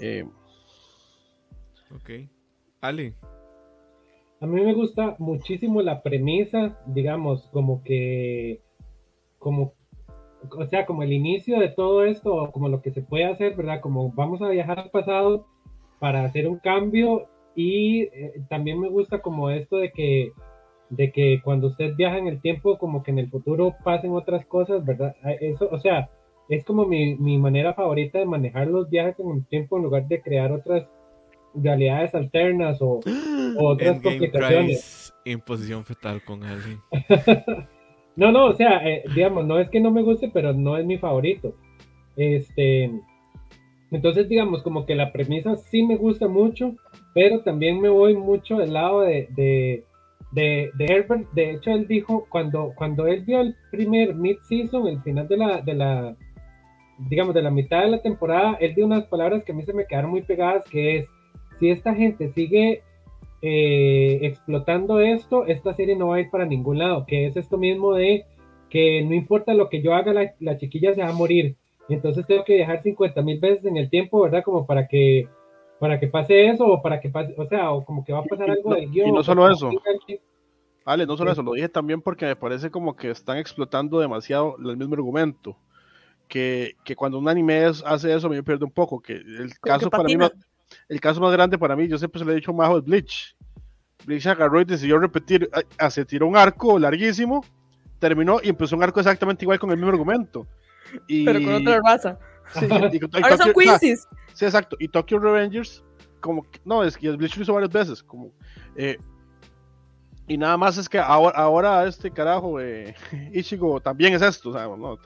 [0.00, 0.24] Eh,
[1.94, 2.10] Ok.
[2.80, 3.14] Ali.
[4.40, 8.60] A mí me gusta muchísimo la premisa, digamos, como que,
[9.38, 9.74] como,
[10.50, 13.80] o sea, como el inicio de todo esto, como lo que se puede hacer, ¿verdad?
[13.80, 15.46] Como vamos a viajar al pasado
[15.98, 20.32] para hacer un cambio y eh, también me gusta como esto de que,
[20.90, 24.44] de que cuando usted viaja en el tiempo, como que en el futuro pasen otras
[24.46, 25.14] cosas, ¿verdad?
[25.40, 26.10] Eso, o sea,
[26.48, 30.06] es como mi, mi manera favorita de manejar los viajes en el tiempo en lugar
[30.08, 30.90] de crear otras
[31.54, 33.00] realidades alternas o,
[33.58, 35.12] o otras Endgame complicaciones.
[35.22, 36.78] Price en posición fetal con Ali.
[38.16, 40.84] No, no, o sea, eh, digamos, no es que no me guste, pero no es
[40.84, 41.54] mi favorito.
[42.16, 42.90] Este,
[43.90, 46.74] entonces, digamos, como que la premisa sí me gusta mucho,
[47.12, 49.84] pero también me voy mucho del lado de, de,
[50.32, 51.28] de, Herbert.
[51.32, 55.60] De hecho, él dijo, cuando, cuando él vio el primer mid-season, el final de la,
[55.60, 56.16] de la,
[57.08, 59.72] digamos, de la mitad de la temporada, él dio unas palabras que a mí se
[59.72, 61.08] me quedaron muy pegadas, que es,
[61.58, 62.82] si esta gente sigue
[63.42, 67.56] eh, explotando esto, esta serie no va a ir para ningún lado, que es esto
[67.58, 68.24] mismo de
[68.70, 71.56] que no importa lo que yo haga, la, la chiquilla se va a morir.
[71.88, 74.42] Entonces tengo que viajar 50 mil veces en el tiempo, ¿verdad?
[74.42, 75.28] Como para que
[75.78, 78.24] para que pase eso o para que pase, o sea, o como que va a
[78.24, 79.08] pasar algo no- del guion.
[79.08, 79.70] y no solo eso.
[80.84, 81.32] Vale, no solo Sí.
[81.34, 85.56] eso, lo dije también porque me parece como que están explotando demasiado el mismo argumento.
[86.28, 89.00] Que, que cuando un anime es- hace eso, a mí me pierde un poco.
[89.00, 90.30] Que el Como caso que para mí, no-
[90.88, 93.36] el caso más grande para mí, yo siempre se lo he dicho Majo, es Bleach.
[94.06, 97.44] Bleach agarró y decidió repetir, ah, ah, se tiró un arco larguísimo,
[97.98, 100.46] terminó y empezó un arco exactamente igual con el mismo argumento.
[101.08, 102.18] Y, Pero con otra raza.
[102.54, 104.06] sí, y- y- y Ahora son Tokyo- ah, Quincy's.
[104.34, 104.76] Sí, exacto.
[104.78, 105.82] Y Tokyo Revengers,
[106.20, 108.02] como no, es que Bleach lo hizo varias veces.
[108.02, 108.32] Como,
[108.76, 108.98] eh,
[110.26, 112.94] y nada más es que ahora, ahora este carajo, eh,
[113.32, 114.50] Ichigo también es esto.
[114.50, 114.98] O sea, no,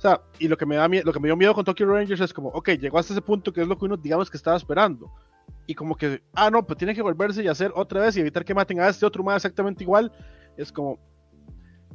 [0.00, 2.22] o sea, y lo que, me da lo que me dio miedo con Tokyo Revengers
[2.22, 4.56] es como, ok, llegó hasta ese punto que es lo que uno, digamos, que estaba
[4.56, 5.12] esperando.
[5.66, 8.42] Y como que, ah, no, pues tiene que volverse y hacer otra vez y evitar
[8.42, 10.10] que maten a este otro más exactamente igual.
[10.56, 10.98] Es como,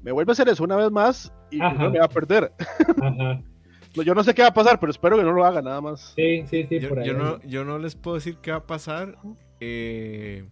[0.04, 2.54] me vuelve a hacer eso una vez más y me va a perder.
[3.02, 3.42] Ajá.
[3.96, 5.82] No, Yo no sé qué va a pasar, pero espero que no lo haga nada
[5.82, 6.14] más.
[6.16, 7.08] Sí, sí, sí, yo, por ahí.
[7.08, 9.18] yo no, yo no les puedo decir qué va a pasar.
[9.60, 10.48] Eh,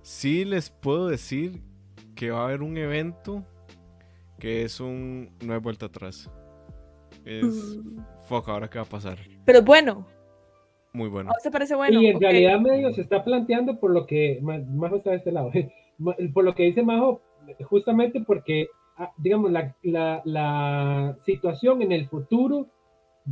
[0.00, 1.60] sí les puedo decir
[2.14, 3.44] que va a haber un evento
[4.42, 5.30] que es un...
[5.44, 6.28] No hay vuelta atrás.
[7.24, 7.44] Es...
[7.78, 8.00] Mm.
[8.28, 9.18] Fuck, ahora qué va a pasar.
[9.44, 10.04] Pero bueno,
[10.92, 11.30] Muy bueno.
[11.30, 12.02] ¿a usted parece bueno?
[12.02, 12.22] y en Ok.
[12.22, 15.52] realidad medio se está planteando por lo que Ma- Majo está de este lado,
[16.34, 17.20] por lo que dice Majo,
[17.68, 22.66] justamente porque, ah, digamos, la, la, la situación en el futuro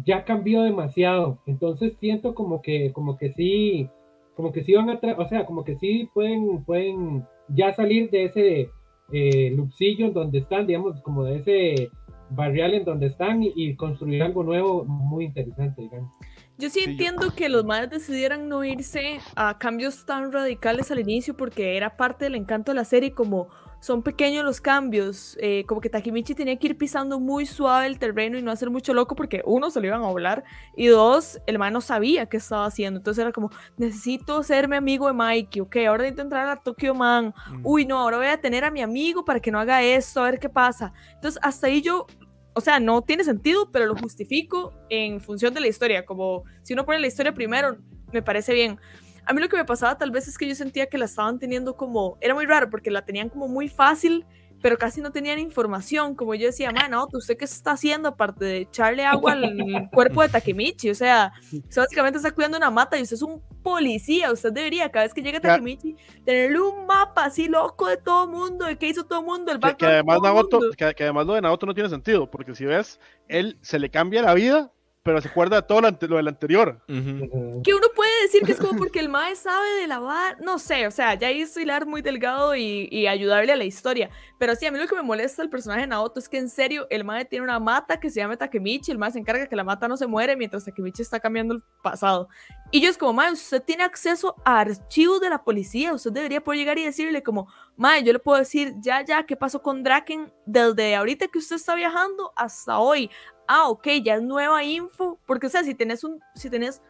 [0.05, 1.40] ya cambió demasiado.
[1.46, 3.88] Entonces siento como que, como que sí,
[4.37, 8.25] como que sí van a, o sea, como que sí pueden, pueden ya salir de
[8.27, 8.70] ese
[9.12, 11.90] eh, loopsillo en donde están, digamos, como de ese
[12.31, 16.12] barrial en donde están y, y construir algo nuevo muy interesante, digamos.
[16.59, 20.90] Yo sí, Sí, yo- entiendo que los madres decidieran no irse a cambios tan radicales
[20.90, 23.49] al inicio porque era parte del encanto de la serie como
[23.81, 27.99] son pequeños los cambios, eh, como que Takemichi tenía que ir pisando muy suave el
[27.99, 30.45] terreno y no hacer mucho loco porque uno, se lo iban a volar
[30.77, 34.77] y dos, el man no sabía qué estaba haciendo, entonces era como, necesito ser mi
[34.77, 37.61] amigo de Mikey, ok, ahora necesito entrar a Tokyo Man, Mm.
[37.64, 40.31] uy, no, ahora voy a tener a mi amigo para que no haga esto, a
[40.31, 40.93] ver qué pasa.
[41.14, 42.07] Entonces, hasta ahí yo,
[42.55, 46.75] o sea, no tiene sentido, pero lo justifico en función de la historia, como si
[46.75, 47.79] uno pone la historia primero,
[48.12, 48.79] me parece bien.
[49.25, 51.39] A mí lo que me pasaba tal vez es que yo sentía que la estaban
[51.39, 54.27] teniendo como, era muy raro porque la tenían como muy fácil,
[54.63, 58.57] pero casi no tenían información, como yo decía, mano, ¿usted qué está haciendo aparte de
[58.59, 60.91] echarle agua al cuerpo de Takemichi?
[60.91, 64.91] O sea, usted básicamente está cuidando una mata y usted es un policía, usted debería
[64.91, 65.51] cada vez que llegue Ya.
[65.51, 69.61] Takemichi tenerle un mapa así loco de todo mundo, de qué hizo todo mundo, el
[69.61, 70.77] Que, que además todo Naoto, mundo.
[70.77, 73.91] que, que además lo de Naoto no tiene sentido, porque si ves, él se le
[73.91, 76.83] cambia la vida, pero se acuerda de todo lo, ante- lo del anterior.
[76.89, 77.25] Ujú.
[77.25, 77.63] Ajá.
[77.65, 80.87] que uno puede decir que es como porque el mae sabe de lavar, no sé,
[80.87, 84.11] o sea, ya hizo hilar muy delgado y, y ayudarle a la historia.
[84.39, 86.49] Pero sí, a mí lo que me molesta del personaje de Naoto es que en
[86.51, 89.57] serio, el mae tiene una mata que se llama Takemichi, el mae se encarga que
[89.57, 92.29] la mata no se muere mientras Takemichi está cambiando el pasado.
[92.71, 96.43] Y yo es como, mae, usted tiene acceso a archivos de la policía, usted debería
[96.43, 99.83] poder llegar y decirle como, mae, yo le puedo decir, ya, ya, ¿qué pasó con
[99.83, 103.11] Draken desde ahorita que usted está viajando hasta hoy?
[103.53, 106.81] Ah, ok, ya es nueva info, porque o sea, si tenés un, si tenés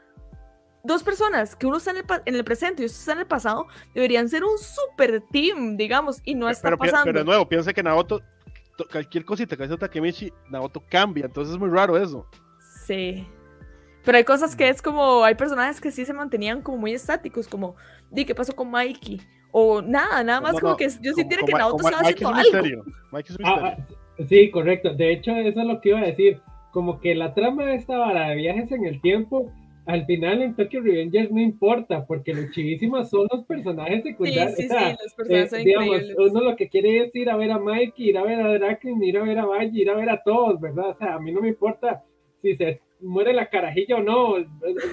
[0.85, 3.27] dos personas, que uno está en el, en el presente y otro está en el
[3.27, 7.05] pasado, deberían ser un super team, digamos, y no está pero, pasando.
[7.05, 8.21] pero de nuevo, piensa que Naoto,
[8.77, 12.27] to- cualquier cosita que hace Takemichi, Naoto cambia, entonces es muy raro eso.
[12.87, 13.27] Sí.
[14.05, 17.49] Pero hay cosas que es como, hay personajes que sí se mantenían como muy estáticos,
[17.49, 17.75] como,
[18.11, 19.21] di, ¿qué pasó con Mikey?
[19.53, 22.29] O nada, nada más No, como no, que yo sintiera Como- que Naoto estaba haciendo
[22.29, 22.53] un algo.
[22.53, 22.85] misterio.
[23.13, 23.87] Mike es un Ah, misterio.
[23.99, 24.95] ah, sí, correcto.
[24.95, 26.41] De hecho, eso es lo que iba a decir.
[26.73, 29.51] Como que la trama de esta vara de viajes en el tiempo,
[29.87, 34.55] al final en Tokyo Revengers no importa, porque lo chivísimas son los personajes Sí, secundarios.
[34.55, 37.37] sí, o sea, sí, los personajes eh, digamos, uno lo que quiere es ir a
[37.37, 39.95] ver a Mikey, ir a ver a Draken, ir a ver a Valle, ir a
[39.97, 40.91] ver a todos, ¿verdad?
[40.91, 42.05] O sea, a mí no me importa
[42.41, 44.37] si se muere la carajilla o no,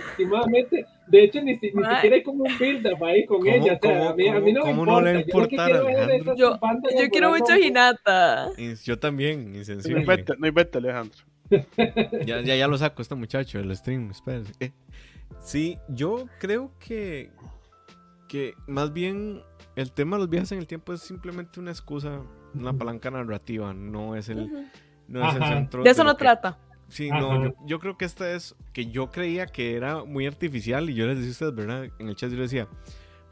[0.09, 0.85] estimadamente.
[1.07, 3.73] De hecho, ni, si- ni siquiera hay como un build-up ahí con ¿Cómo- ella.
[3.73, 5.21] O sea, cómo- a, mí, a mí no me no importa.
[5.21, 6.35] Yo quiero Alejandro?
[6.35, 8.49] Yo- quiero mucho a Hinata.
[8.57, 10.01] Y Yo también, No insensible.
[10.01, 11.17] invente, no invente, Alejandro.
[12.25, 14.53] Ya, ya, ya lo saco este muchacho del stream, espérense.
[14.59, 14.71] Eh,
[15.39, 17.31] sí, yo creo que,
[18.27, 19.41] que más bien
[19.77, 22.21] el tema de los viajes en el tiempo es simplemente una excusa,
[22.53, 24.67] una palanca narrativa, no es el,
[25.07, 25.83] no es el centro.
[25.83, 26.57] De eso no que- trata.
[26.89, 27.19] Sí, Ajá.
[27.19, 30.93] no, yo, yo creo que esta es que yo creía que era muy artificial y
[30.93, 31.89] yo les decía a ustedes, ¿verdad?
[32.00, 32.67] En el chat yo les decía,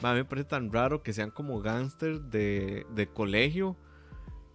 [0.02, 3.78] "Ma, a mí me parece tan raro que sean como gángsters de, de colegio,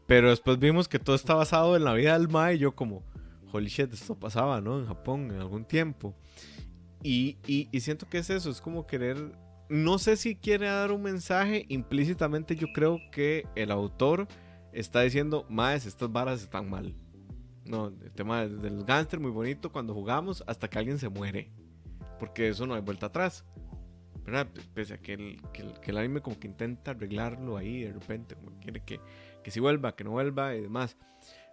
[0.07, 3.03] pero después vimos que todo está basado en la vida del Mae y yo como,
[3.53, 4.79] holy shit, esto pasaba, ¿no?
[4.81, 6.15] En Japón en algún tiempo.
[7.03, 9.17] Y, y, y siento que es eso, es como querer,
[9.71, 14.29] no sé si quiere dar un mensaje, implícitamente yo creo que el autor
[14.73, 16.95] está diciendo, Maes, estas varas están mal.
[17.65, 21.51] No, el tema de- del gángster muy bonito cuando jugamos hasta que alguien se muere.
[22.19, 23.45] Porque eso no hay vuelta atrás.
[24.75, 27.93] Pese a que el, que el, que el anime como que intenta arreglarlo ahí de
[27.93, 29.01] repente, como quiere que,
[29.43, 30.97] que si vuelva, que no vuelva y demás.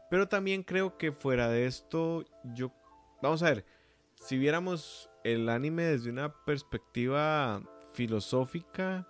[0.10, 2.24] Pero también creo que fuera de esto,
[2.56, 2.72] yo...
[3.22, 3.66] Vamos a ver,
[4.16, 7.62] si viéramos el anime desde una perspectiva
[7.94, 9.08] filosófica,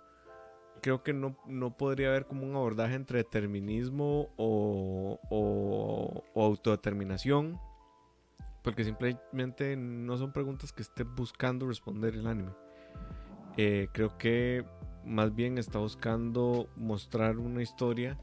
[0.88, 7.60] creo que no, no podría haber como un abordaje entre determinismo o, o- o autodeterminación,
[8.62, 12.52] porque simplemente no son preguntas que esté buscando responder el anime.
[13.58, 14.64] Eh, creo que
[15.04, 18.18] más bien está buscando mostrar una historia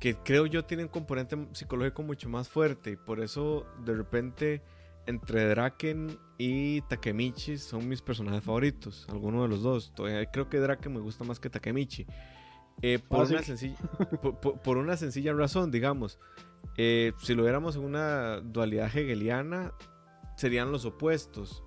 [0.00, 4.60] que creo yo tiene un componente psicológico mucho más fuerte y por eso de repente
[5.06, 9.92] entre Draken y Takemichi son mis personajes favoritos, alguno de los dos.
[9.94, 12.06] Todavía creo que Draken me gusta más que Takemichi.
[12.82, 13.36] Eh, por, Fácil.
[13.36, 13.76] una sencilla,
[14.22, 16.18] por, por- por una sencilla razón, digamos.
[16.76, 19.72] Eh, si lo viéramos en una dualidad hegeliana,
[20.36, 21.62] serían los opuestos.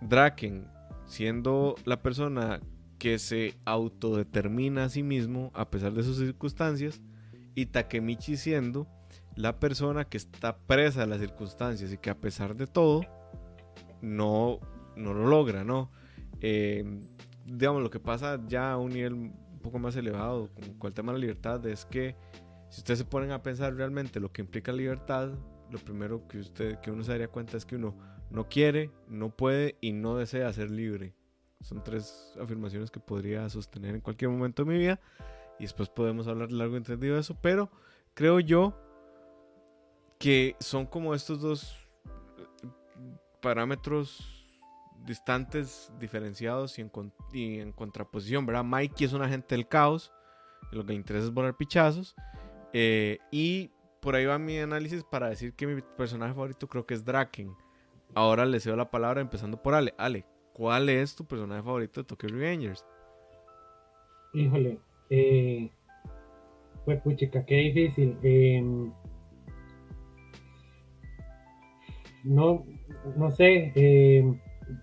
[0.00, 0.68] Draken,
[1.06, 2.60] siendo la persona
[2.98, 7.00] que se autodetermina a sí mismo a pesar de sus circunstancias,
[7.54, 8.86] y Takemichi siendo
[9.38, 13.02] la persona que está presa de las circunstancias y que a pesar de todo
[14.02, 14.58] no,
[14.96, 15.92] no lo logra, ¿no?
[16.40, 16.84] Eh,
[17.44, 21.12] digamos, lo que pasa ya a un nivel un poco más elevado con, el tema
[21.12, 22.16] de la libertad es que
[22.68, 25.30] si ustedes se ponen a pensar realmente lo que implica libertad,
[25.70, 27.96] lo primero que, usted, que uno se daría cuenta es que uno
[28.30, 31.14] no quiere, no puede y no desea ser libre.
[31.60, 35.00] Son tres afirmaciones que podría sostener en cualquier momento de mi vida
[35.60, 37.70] y después podemos hablar largo y entendido de eso, pero
[38.14, 38.87] creo yo
[40.18, 41.76] que son como estos dos
[42.36, 42.68] eh,
[43.40, 44.46] parámetros
[45.06, 48.64] distantes, diferenciados y en, contraposición, ¿verdad?
[48.64, 50.12] Mikey es un agente del caos
[50.70, 52.14] lo que le interesa es volar pichazos.
[52.72, 56.94] Eh, y por ahí va mi análisis para decir que mi personaje favorito creo que
[56.94, 57.54] es Draken.
[58.14, 59.94] Ahora le cedo la palabra empezando por Ale.
[59.98, 62.84] Ale, ¿cuál es tu personaje favorito de Tokyo Revengers?
[64.34, 64.78] Híjole,
[65.10, 65.70] eh,
[66.84, 68.18] pues puchica, qué difícil.
[68.22, 68.92] Em,
[72.28, 72.64] no,
[73.16, 73.72] no sé.
[73.74, 74.38] em,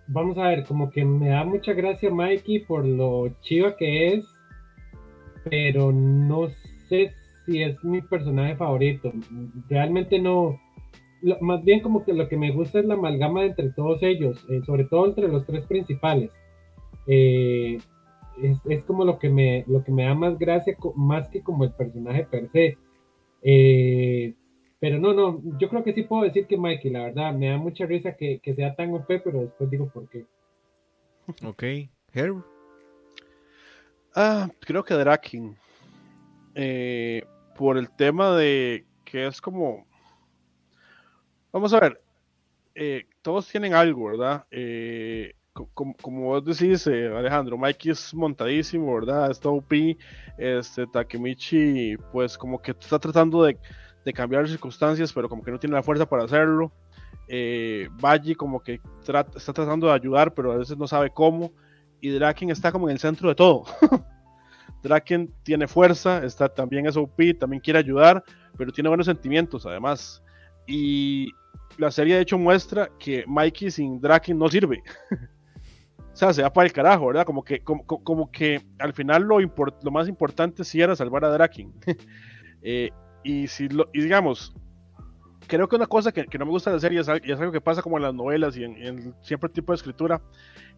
[0.08, 4.25] vamos a ver, como que me da mucha gracia Mikey por lo chiva que es,
[5.49, 6.47] pero no
[6.89, 7.12] sé
[7.45, 9.12] si es mi personaje favorito.
[9.69, 10.60] Realmente no.
[11.41, 14.62] más bien como que lo que me gusta es la amalgama entre todos ellos, eh,
[14.65, 16.31] sobre todo entre los tres principales.
[17.08, 17.77] Eh,
[18.41, 21.63] es, es como lo que me lo que me da más gracia más que como
[21.63, 22.77] el personaje per se
[23.43, 24.34] Eh,
[24.79, 27.57] pero no no yo creo que sí puedo decir que Mikey la verdad me da
[27.57, 30.25] mucha risa que, que sea tan OP pero después digo por qué
[31.43, 31.63] Ok,
[32.13, 32.43] Herb.
[34.15, 35.57] Ah, creo que Draken.
[36.53, 37.23] Eh,
[37.57, 39.85] por el tema de que es como.
[41.51, 42.01] Vamos a ver.
[42.75, 44.45] eh, todos tienen algo, ¿verdad?
[44.51, 49.31] Eh, co- como, como vos decís, eh, Alejandro, Mikey es montadísimo, ¿verdad?
[49.31, 49.97] Está OP.
[50.38, 53.57] Este, Takemichi, pues como que está tratando de,
[54.05, 56.71] de cambiar circunstancias, pero como que no tiene la fuerza para hacerlo.
[57.27, 61.51] Eh, Baji como que está tratando de ayudar, pero a veces no sabe cómo.
[61.99, 63.65] Y Draken está como en el centro de todo.
[64.83, 68.23] Draken tiene fuerza, está también es OP, también quiere ayudar,
[68.55, 70.21] pero tiene buenos sentimientos además.
[70.67, 71.31] Y
[71.77, 74.83] la serie de hecho muestra que Mikey sin Draken no sirve.
[76.13, 77.25] o sea, se va para el carajo, ¿verdad?
[77.25, 81.29] Como que, como, como- que al final lo, lo más importante sí era salvar a
[81.29, 81.73] Draken.
[82.67, 82.89] Eh,
[83.25, 84.53] y, si lo, y digamos,
[85.47, 87.39] creo que una cosa que, que no me gusta de la serie es, y es
[87.39, 90.21] algo que pasa como en las novelas y en, en siempre tipo de escritura,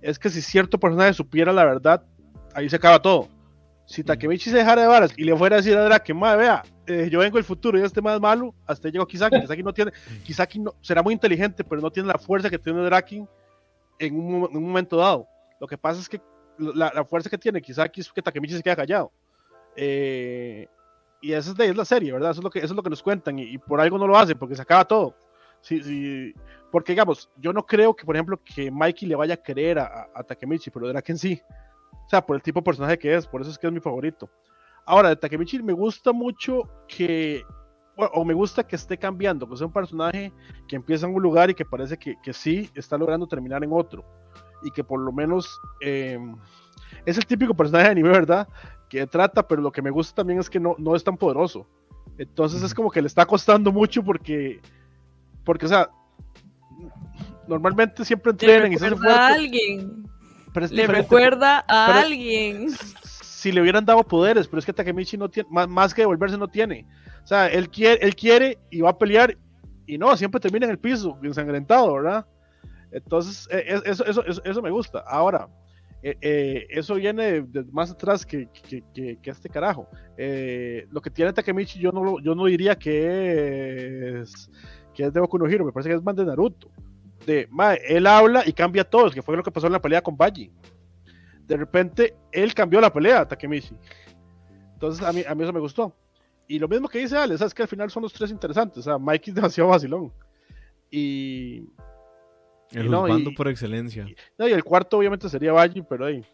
[0.01, 2.03] es que si cierto personaje supiera la verdad,
[2.53, 3.27] ahí se acaba todo.
[3.85, 6.63] Si Takemichi se dejara de varas y le fuera a decir a Draken, madre, vea,
[6.87, 9.39] eh, yo vengo del futuro y este más malo, hasta llegó Kisaki.
[9.41, 9.91] Kisaki no tiene,
[10.23, 13.27] Kisaki no, será muy inteligente, pero no tiene la fuerza que tiene Draken
[13.99, 15.27] en un, en un momento dado.
[15.59, 16.21] Lo que pasa es que
[16.57, 19.11] la, la fuerza que tiene Kisaki es que Takemichi se queda callado.
[19.75, 20.67] Eh,
[21.21, 22.31] y esa es, de, es la serie, ¿verdad?
[22.31, 24.07] Eso es lo que, eso es lo que nos cuentan y, y por algo no
[24.07, 25.15] lo hacen, porque se acaba todo.
[25.61, 26.33] Sí, sí,
[26.71, 30.07] porque digamos, yo no creo que, por ejemplo, que Mikey le vaya a creer a,
[30.13, 31.41] a, Takemichi, pero Draken sí.
[31.91, 33.79] O sea, por el tipo de personaje que es, por eso es que es mi
[33.79, 34.29] favorito.
[34.85, 37.43] Ahora, de Takemichi me gusta mucho que,
[37.95, 40.31] bueno, o me gusta que esté cambiando, que sea un personaje
[40.67, 43.71] que empieza en un lugar y que parece que, que sí está logrando terminar en
[43.73, 44.05] otro.
[44.63, 46.17] Y que por lo menos eh,
[47.05, 48.47] es el típico personaje de anime, ¿verdad?
[48.89, 51.67] Que trata, pero lo que me gusta también es que no, no es tan poderoso.
[52.17, 54.59] Entonces es como que le está costando mucho porque,
[55.43, 55.89] porque, o sea,
[57.47, 60.03] normalmente siempre entrenan y se hacen recuerda a alguien.
[60.53, 61.01] pero es Le diferente.
[61.03, 62.69] recuerda a Pero- alguien.
[63.21, 66.37] si le hubieran dado poderes, pero es que Takemichi no tiene, más, más que devolverse
[66.37, 66.85] no tiene.
[67.23, 69.37] O sea, él quiere, él quiere y va a pelear
[69.85, 72.25] y no, siempre termina en el piso, ensangrentado, ¿verdad?
[72.91, 74.99] Entonces, eh, eh, eso, eso, eso, eso me gusta.
[75.07, 75.47] Ahora,
[76.03, 79.87] eh, eh, eso viene de, más atrás que, que, que- que este carajo.
[80.17, 84.49] Eh, lo que tiene Takemichi yo no, yo no diría que es,
[84.93, 86.69] que es de Boku no Hero, me parece que es más de Naruto.
[87.25, 90.01] De, mae, él habla y cambia todo, que fue lo que pasó en la pelea
[90.01, 90.51] con Baji
[91.47, 93.75] de repente él cambió la pelea, Takemichi.
[94.73, 95.95] Entonces a mí, a mí eso me gustó.
[96.47, 97.53] Y lo mismo que dice Ale, ¿sabes?
[97.53, 98.79] que al final son los tres interesantes.
[98.79, 100.11] O sea, Mikey es demasiado vacilón.
[100.91, 101.65] Y,
[102.71, 104.05] El Y no, y- por excelencia.
[104.37, 106.25] no, y el cuarto obviamente sería Baji, pero ahí,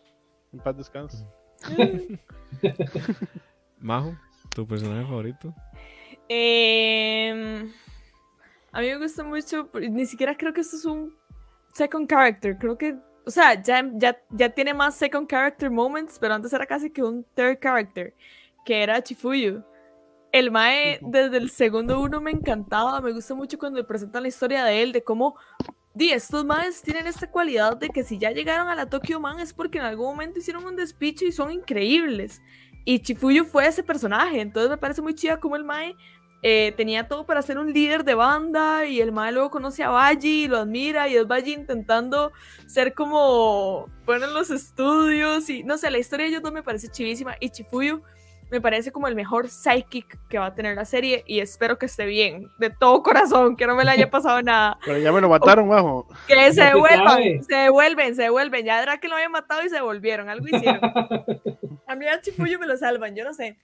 [0.51, 1.25] en paz descanse.
[3.79, 4.15] Majo,
[4.55, 5.53] tu personaje favorito.
[6.29, 7.71] Em,
[8.71, 11.15] a mí me gusta mucho, ni siquiera creo que esto es un
[11.73, 16.33] second character, creo que, o sea, ya, ya, ya tiene más second character moments, pero
[16.33, 18.13] antes era casi que un third character,
[18.65, 19.63] que era Chifuyu.
[20.31, 24.29] El Mae desde el segundo uno me encantaba, me gusta mucho cuando le presentan la
[24.29, 25.35] historia de él, de cómo,
[25.93, 29.39] di, estos Maes tienen esta cualidad de que si ya llegaron a la Tokyo Man
[29.39, 32.41] es porque en algún momento hicieron un despicho y son increíbles.
[32.85, 35.95] Y Chifuyu fue ese personaje, entonces me parece muy chida como el Mae
[36.45, 39.89] eh, tenía todo para ser un líder de banda y el Mae luego conoce a
[39.89, 42.33] Baji y lo admira y es Baji intentando
[42.67, 46.61] ser como bueno en los estudios y no sé, la historia de ellos dos me
[46.61, 48.01] parece chivísima y Chifuyu
[48.51, 51.85] me parece como el mejor psychic que va a tener la serie y espero que
[51.85, 54.77] esté bien, de todo corazón, que no me le haya pasado nada.
[54.85, 56.07] Pero ya me lo mataron, bajo.
[56.27, 58.65] Que se devuelvan, se devuelven, se devuelven.
[58.65, 60.81] Ya Draken lo había matado y se devolvieron, algo hicieron.
[61.87, 63.57] A mí a Chifuyu me lo salvan, yo no sé.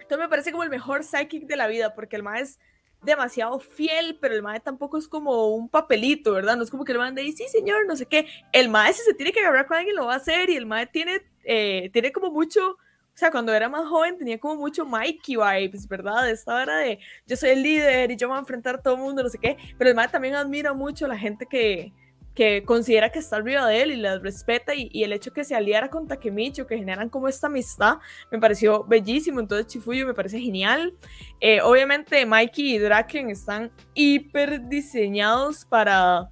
[0.00, 2.58] Entonces me parece como el mejor psychic de la vida, porque el es
[3.02, 6.56] demasiado fiel, pero el mae tampoco es como un papelito, ¿verdad?
[6.56, 8.26] No es como que el mae ande ahí, sí señor, no sé qué.
[8.52, 10.66] El mae si se tiene que agarrar con alguien lo va a hacer y el
[10.66, 12.76] mae tiene, eh, tiene como mucho,
[13.20, 16.28] sea, cuando era más joven tenía como mucho Mikey vibes, ¿verdad?
[16.30, 19.00] Esta hora de yo soy el líder y yo voy a enfrentar a todo el
[19.00, 19.56] mundo, no sé qué.
[19.78, 21.92] Pero el mae también admira mucho a la gente que,
[22.34, 25.44] que considera que está arriba de él y las respeta y, y el hecho que
[25.44, 27.98] se aliara con Takemichi, que generan como esta amistad,
[28.30, 30.94] me pareció bellísimo, entonces Chifuyo me parece genial.
[31.40, 36.30] Eh, obviamente Mikey y Draken están hiper diseñados para,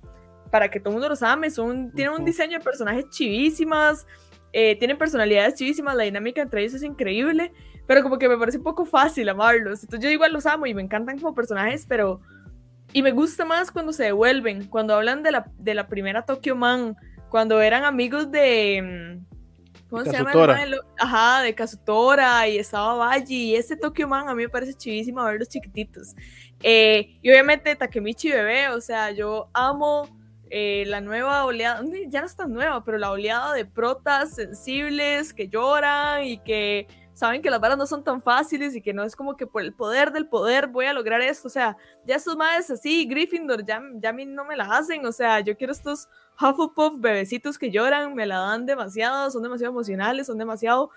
[0.50, 4.06] para que todo el mundo los ame, son, tienen un diseño de personajes chivísimas,
[4.52, 7.52] eh, tienen personalidades chivísimas, la dinámica entre ellos es increíble,
[7.86, 10.74] pero como que me parece un poco fácil amarlos, entonces yo igual los amo y
[10.74, 12.20] me encantan como personajes, pero...
[12.94, 16.56] Y me gusta más cuando se devuelven, cuando hablan de la, de la primera Tokyo
[16.56, 16.96] Man,
[17.28, 19.18] cuando eran amigos de...
[19.20, 19.28] mm,
[19.90, 20.62] ¿Cómo se llama?
[20.62, 23.50] el Ajá, de Kazutora y estaba Baji.
[23.50, 26.14] Y ese Tokyo Man a mí me parece chivísimo verlos chiquititos.
[26.62, 30.08] Eh, y obviamente Takemichi Bebé, o sea, yo amo
[30.50, 35.32] eh, la nueva oleada, ya no es tan nueva, pero la oleada de protas sensibles
[35.34, 39.02] que lloran y que saben que las varas no son tan fáciles y que no
[39.02, 41.48] es como que por el poder del poder voy a lograr esto.
[41.48, 41.76] O sea,
[42.06, 45.04] ya estos madres así, Gryffindor, ya, ya a mí no me la hacen.
[45.04, 46.08] O sea, yo quiero estos
[46.40, 50.84] Hufflepuff bebecitos que lloran, me la dan demasiado, son demasiado emocionales, son demasiado.
[50.84, 50.90] O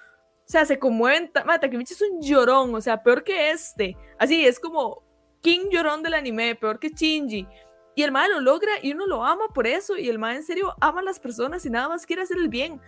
[0.45, 1.31] sea, se conmueven.
[1.31, 3.97] ta- ma, Takemichi es un llorón, o sea, peor que este.
[4.19, 5.01] Así, es como
[5.41, 7.47] King llorón del anime, peor que Shinji.
[7.95, 9.97] Y el mae lo logra y uno lo ama por eso.
[9.97, 12.47] Y el mae en serio ama a las personas y nada más quiere hacer el
[12.47, 12.79] bien.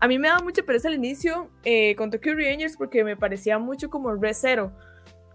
[0.00, 3.58] A mí me daba mucha pereza al inicio eh, con Tokyo Revengers porque me parecía
[3.58, 4.72] mucho como Re Zero.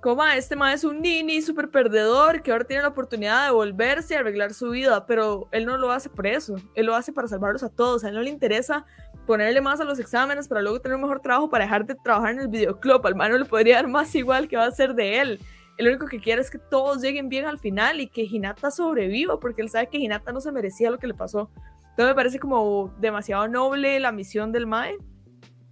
[0.02, 3.52] Como "Ah, este mae es un nini súper perdedor que ahora tiene la oportunidad de
[3.52, 6.56] volverse y arreglar su vida, pero él no lo hace por eso.
[6.76, 8.04] Él lo hace para salvarlos a todos.
[8.04, 8.86] A él no le interesa
[9.26, 12.32] ponerle más a los exámenes para luego tener un mejor trabajo para dejar de trabajar
[12.34, 13.06] en el videoclub.
[13.08, 15.40] Al mae no le podría dar más igual que va a ser de él.
[15.78, 19.40] El único que quiere es que todos lleguen bien al final y que Hinata sobreviva,
[19.40, 21.50] porque él sabe que Hinata no se merecía lo que le pasó.
[21.94, 24.98] Entonces me parece como demasiado noble la misión del Mae.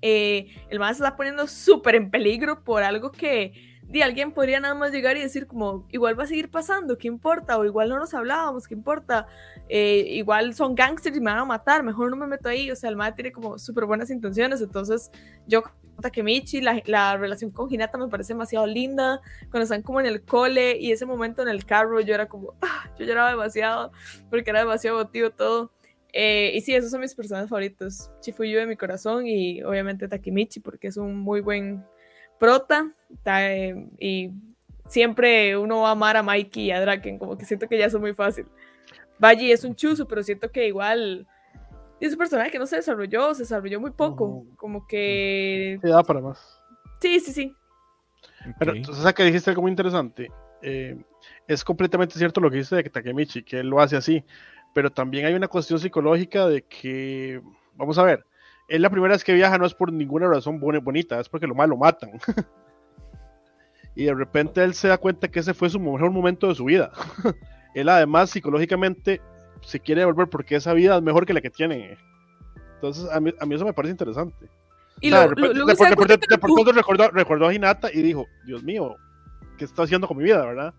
[0.02, 3.54] Eh, el Mae se está poniendo súper en peligro por algo que
[3.92, 7.08] de alguien podría nada más llegar y decir como, igual va a seguir pasando, ¿qué
[7.10, 7.58] importa?
[7.58, 9.28] O igual no nos hablábamos, ¿qué importa?
[9.68, 12.72] Eh, igual son gangsters y me van a matar, mejor no me meto ahí.
[12.72, 15.12] O sea, el Mae tiene como súper buenas intenciones, entonces
[15.46, 15.64] yo
[16.02, 20.24] Takemichi, la, la relación con Hinata me parece demasiado linda, cuando están como en el
[20.24, 23.92] cole y ese momento en el carro yo era como, ah, yo lloraba demasiado
[24.30, 25.72] porque era demasiado emotivo todo.
[26.14, 28.12] Eh, y sí, esos son mis personajes favoritos.
[28.20, 31.86] Chifuyu de mi corazón y obviamente Takemichi porque es un muy buen
[32.40, 32.92] prota.
[33.24, 34.32] ta- eh, y
[34.88, 37.90] siempre uno va a amar a Mikey y a Draken, como que siento que ya
[37.90, 38.46] son muy fácil.
[39.20, 41.28] Baji es un chuzo, pero siento que igual
[42.06, 44.46] es un personaje que no se desarrolló, se desarrolló muy poco.
[44.58, 45.80] Como que.
[45.82, 46.60] Sí, da para más.
[47.00, 47.56] Sí, sí, sí.
[48.60, 50.32] Pero entonces acá dijiste algo muy interesante.
[50.62, 50.98] Eh,
[51.48, 54.24] es completamente cierto lo que dice de que Takemichi, que él lo hace así.
[54.74, 57.42] Pero también hay una cuestión psicológica de que,
[57.76, 58.26] vamos a ver,
[58.68, 61.48] él la primera vez que viaja no es por ninguna razón boni- bonita, es porque
[61.48, 62.12] lo malo matan.
[63.96, 66.66] y de repente él se da cuenta que ese fue su mejor momento de su
[66.66, 66.92] vida.
[67.76, 69.22] él además psicológicamente
[69.62, 71.98] se quiere devolver porque esa vida es mejor que la que tiene.
[72.76, 74.50] Entonces a mí, a mí eso me parece interesante.
[75.00, 76.42] Y O sea, lo- de lo- de se da por- de- cuenta que de lo
[76.66, 78.96] por recordó, recordó a Hinata y dijo, Dios mío,
[79.58, 80.74] ¿qué está haciendo con mi vida, verdad?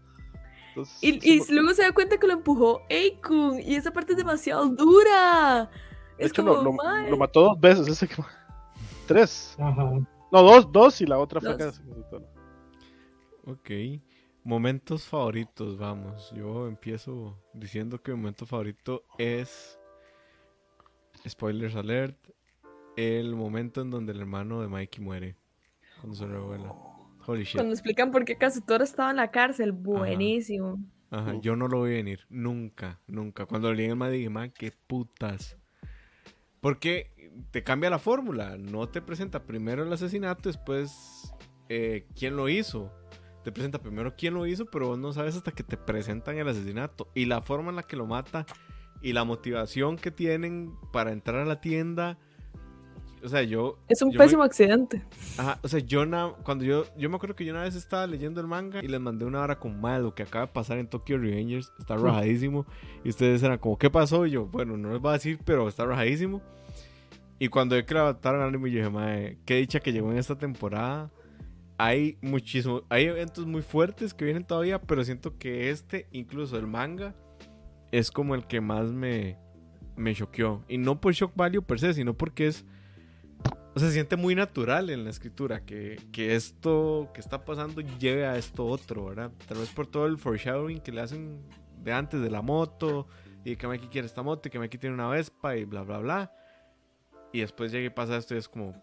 [0.68, 4.18] Entonces, Y, y luego se da cuenta que lo empujó Eikun y esa parte es
[4.18, 5.70] demasiado dura.
[6.18, 8.14] de Es hecho, como, lo, lo- lo mató dos veces, ese que-
[9.06, 9.54] tres.
[9.58, 9.84] Ajá.
[10.32, 11.52] No, dos, dos y la otra fue.
[13.44, 13.70] Ok.
[14.44, 16.32] Momentos favoritos, vamos.
[16.34, 19.78] Yo empiezo diciendo que mi momento favorito es.
[21.26, 22.16] Spoilers alert.
[22.96, 25.36] El momento en donde el hermano de Mikey muere.
[26.00, 26.74] Cuando se revela.
[27.24, 27.54] Holy shit.
[27.54, 30.78] Cuando explican por qué Kazutora estaba en la cárcel, buenísimo.
[31.10, 32.20] Ajá, yo no lo voy a venir.
[32.28, 33.46] Nunca, nunca.
[33.46, 35.56] Cuando leí el man dije, man, qué putas.
[36.60, 37.12] Porque
[37.50, 38.56] te cambia la fórmula.
[38.56, 41.32] No te presenta primero el asesinato, después
[41.68, 42.90] eh, quién lo hizo.
[43.44, 46.48] Te presenta primero quién lo hizo, pero vos no sabes hasta que te presentan el
[46.48, 47.08] asesinato.
[47.14, 48.46] Y la forma en la que lo mata
[49.00, 52.18] y la motivación que tienen para entrar a la tienda.
[53.24, 53.78] O sea, yo.
[53.88, 55.02] Es un yo me- pésimo accidente.
[55.38, 58.04] Ajá, o sea, yo na- cuando yo, yo me acuerdo que yo una vez estaba
[58.06, 60.78] leyendo el manga y les mandé una hora con mal lo que acaba de pasar
[60.78, 62.66] en Tokyo Revengers, está rajadísimo.
[63.04, 64.26] Y ustedes eran como, ¿qué pasó?
[64.26, 66.42] Y yo, bueno, no les voy a decir, pero está rajadísimo.
[67.38, 70.36] Y cuando yo adaptaron al anime, yo dije, madre, qué dicha que llegó en esta
[70.36, 71.10] temporada.
[71.84, 76.68] Hay muchísimo, hay eventos muy fuertes que vienen todavía, pero siento que este, incluso el
[76.68, 77.12] manga,
[77.90, 79.36] es como el que más me,
[79.96, 80.62] me choqueó.
[80.68, 82.64] Y no por shock value per se, sino porque es
[83.74, 87.80] o sea, se siente muy natural en la escritura que, que esto que está pasando
[87.80, 89.32] lleve a esto otro, ¿verdad?
[89.48, 91.42] Tal vez por todo el foreshadowing que le hacen
[91.82, 93.08] de antes de la moto
[93.44, 95.98] y que Mikey quiere esta moto y que Mikey tiene una Vespa y bla, bla,
[95.98, 96.32] bla.
[97.32, 98.80] Y después llega y pasa esto y es como,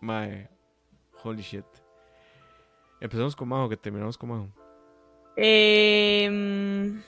[0.00, 0.48] mae,
[1.22, 1.66] Holy shit.
[3.00, 4.48] Empezamos con Majo, que terminamos con Majo.
[5.36, 7.02] Em,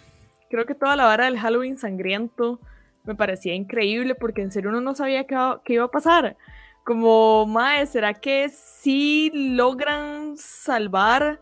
[0.49, 2.61] creo que toda la vara del Halloween sangriento
[3.05, 6.37] me parecía increíble porque en serio uno no sabía qué, qué iba a pasar.
[6.85, 11.41] Como, mae, ¿será que sí logran salvar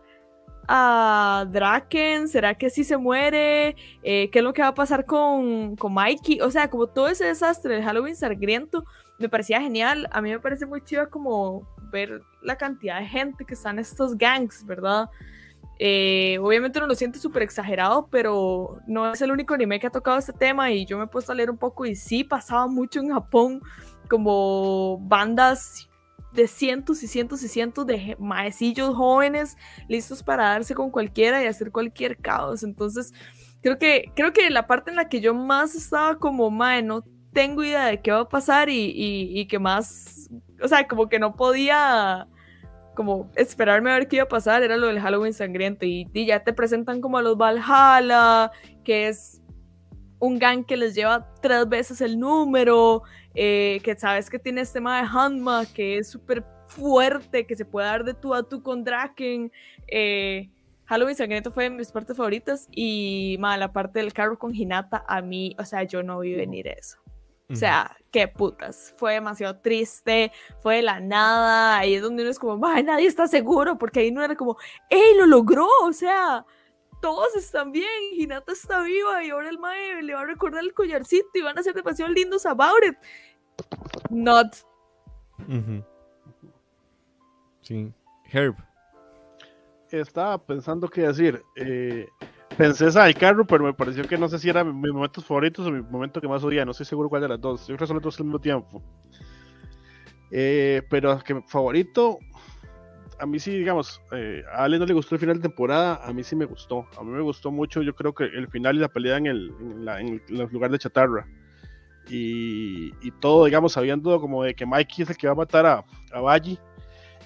[0.67, 2.27] a Draken?
[2.27, 3.75] ¿Será que sí se muere?
[4.03, 6.41] Eh, ¿Qué es lo que va a pasar con, con Mikey?
[6.41, 8.83] O sea, como todo ese desastre del Halloween sangriento
[9.21, 10.07] me parecía genial.
[10.11, 14.17] A mí me parece muy chido como ver la cantidad de gente que están estos
[14.17, 15.09] gangs, ¿verdad?
[15.83, 19.91] Eh, obviamente no lo siento súper exagerado, pero no es el único anime que ha
[19.91, 22.67] tocado este tema y yo me he puesto a leer un poco y sí pasaba
[22.67, 23.61] mucho en Japón
[24.07, 25.89] como bandas
[26.33, 29.57] de cientos y cientos y cientos de maecillos jóvenes
[29.87, 32.63] listos para darse con cualquiera y hacer cualquier caos.
[32.63, 33.13] Entonces,
[33.61, 37.03] creo que, creo que la parte en la que yo más estaba como, mae, no
[37.33, 40.29] tengo idea de qué va a pasar y, y que más,
[40.61, 42.27] o sea, como que no podía
[42.95, 45.85] como esperarme a ver qué iba a pasar, era lo del Halloween sangriento.
[45.85, 48.51] Y, ya te presentan como a los Valhalla,
[48.83, 49.41] que es
[50.19, 53.03] un gang que les lleva tres veces el número,
[53.33, 57.65] eh, que sabes que tiene este tema de Hanma, que es súper fuerte, que se
[57.65, 59.51] puede dar de tú a tú con Draken.
[59.87, 60.49] Eh,
[60.85, 65.21] Halloween Sangriento fue de mis partes favoritas y la parte del carro con Hinata, a
[65.21, 67.00] mí, o sea, yo no vi venir eso.
[67.51, 68.93] O sea, qué putas.
[68.97, 71.79] Fue demasiado triste, fue de la nada.
[71.79, 74.57] Ahí es donde uno es como, ay, nadie está seguro, porque ahí no era como,
[74.89, 75.67] ¡ey, lo logró!
[75.83, 76.45] O sea,
[77.01, 80.73] todos están bien, Hinata está viva y ahora el mae le va a recordar el
[80.73, 82.95] collarcito y van a ser demasiado lindos about it.
[84.09, 84.55] Not.
[87.61, 87.93] Sí.
[88.31, 88.55] Herb.
[89.89, 91.43] Estaba pensando qué decir.
[91.55, 92.07] Eh,
[92.57, 95.65] Pensé esa del carro, pero me pareció que no sé si era mis momentos favoritos
[95.65, 96.65] o mi momento que más odia.
[96.65, 97.61] No estoy seguro cuál de las dos.
[97.61, 98.83] Yo creo que son los dos al mismo tiempo.
[100.31, 102.19] Eh, pero que favorito,
[103.19, 106.13] a mí sí, digamos, eh, a Ale no le gustó el final de temporada, a
[106.13, 106.87] mí sí me gustó.
[106.97, 109.53] A mí me gustó mucho, yo creo que el final y la pelea en el,
[109.87, 110.21] en
[110.51, 111.27] lugar de chatarra.
[112.09, 115.65] Y, y, todo, digamos, sabiendo como de que Mikey es el que va a matar
[115.65, 116.37] a, a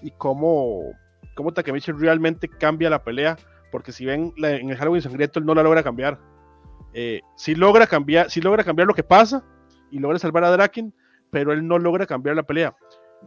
[0.01, 0.91] y cómo,
[1.33, 3.37] cómo Takemichi realmente cambia la pelea
[3.75, 6.17] porque si ven en el Halloween sangriento, él no la logra cambiar.
[6.93, 9.43] Eh, sí logra cambiar, sí logra cambiar lo que pasa
[9.91, 10.93] y logra salvar a Draken,
[11.29, 12.73] pero él no logra cambiar la pelea.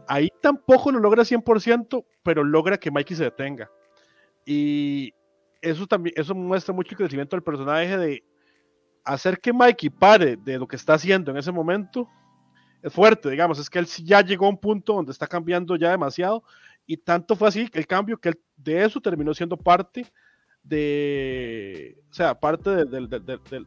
[0.07, 3.69] Ahí tampoco lo logra 100%, pero logra que Mikey se detenga.
[4.43, 5.13] Y
[5.61, 8.23] eso también eso muestra mucho el crecimiento del personaje de
[9.03, 12.09] hacer que Mikey pare de lo que está haciendo en ese momento.
[12.81, 15.91] Es fuerte, digamos, es que él ya llegó a un punto donde está cambiando ya
[15.91, 16.43] demasiado
[16.87, 20.11] y tanto fue así el cambio que él de eso terminó siendo parte
[20.63, 23.01] de, o sea, parte de,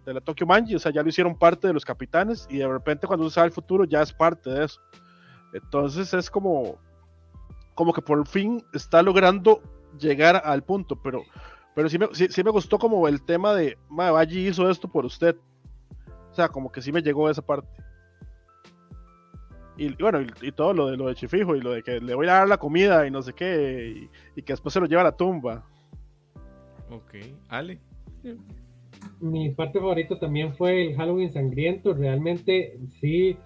[0.07, 3.07] la Tokyo Manji, o sea, ya lo hicieron parte de los capitanes y de repente
[3.07, 4.81] cuando uno sabe el futuro ya es parte de eso.
[5.53, 6.79] Entonces es como,
[7.75, 9.63] como que por fin está logrando
[9.99, 11.23] llegar al punto, pero,
[11.75, 15.37] pero sí, me, sí, me gustó como el tema de, Manji hizo esto por usted.
[16.31, 17.69] O sea, como que sí me llegó esa parte.
[19.77, 22.29] Y, bueno, y, todo lo de lo de Chifijo y lo de que le voy
[22.29, 25.03] a dar la comida y no sé qué, y, y que después se lo lleva
[25.03, 25.65] a la tumba.
[26.93, 27.15] Ok,
[27.49, 27.79] Ale.
[29.21, 31.95] Mi parte favorita también fue el Halloween sangriento.
[31.95, 33.37] Realmente, sí,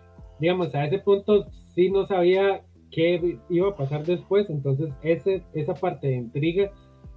[0.40, 4.50] digamos, a ese punto sí no sabía qué iba a pasar después.
[4.50, 6.72] Entonces, ese, esa parte de intriga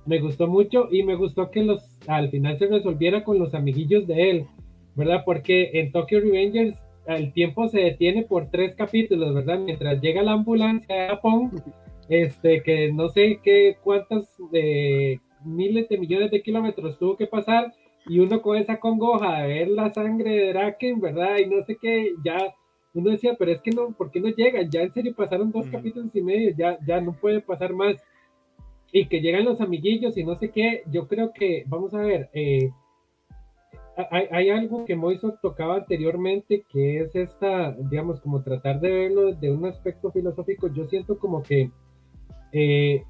[0.05, 4.07] me gustó mucho y me gustó que los, al final se resolviera con los amiguillos
[4.07, 4.45] de él,
[4.95, 5.23] ¿verdad?
[5.25, 6.77] Porque en Tokyo Revengers
[7.07, 9.59] el tiempo se detiene por tres capítulos, ¿verdad?
[9.59, 11.51] Mientras llega la ambulancia de Japón,
[12.07, 17.74] este, que no sé qué cuántas eh, miles de millones de kilómetros tuvo que pasar
[18.08, 21.38] y uno con esa congoja de ver la sangre de Draken, ¿verdad?
[21.38, 22.56] Y no sé qué, ya
[22.94, 24.70] uno decía, pero es que no, ¿por qué no llegan?
[24.70, 27.96] Ya en serio pasaron dos capítulos y medio, ya, ya no puede pasar más.
[28.92, 32.30] Y que llegan los amiguillos y no sé qué, yo creo que, vamos a ver,
[32.34, 32.72] eh,
[34.10, 39.34] hay, hay, algo que Moiso tocaba anteriormente, que es esta, digamos, como tratar de verlo
[39.34, 40.68] de un aspecto filosófico.
[40.74, 41.70] Yo siento como que
[42.52, 43.04] eh,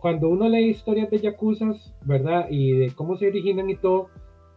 [0.00, 2.46] cuando uno lee historias de yakuzas, ¿verdad?
[2.50, 4.08] Y de cómo se originan y todo,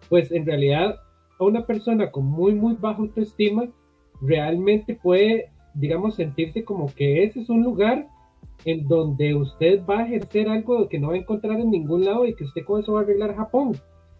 [0.09, 0.95] pues en realidad
[1.39, 3.67] a una persona con muy, muy baja autoestima
[4.21, 8.07] realmente puede, digamos, sentirse como que ese es un lugar
[8.65, 12.25] en donde usted va a ejercer algo que no va a encontrar en ningún lado
[12.25, 13.73] y que usted con eso va a arreglar Japón,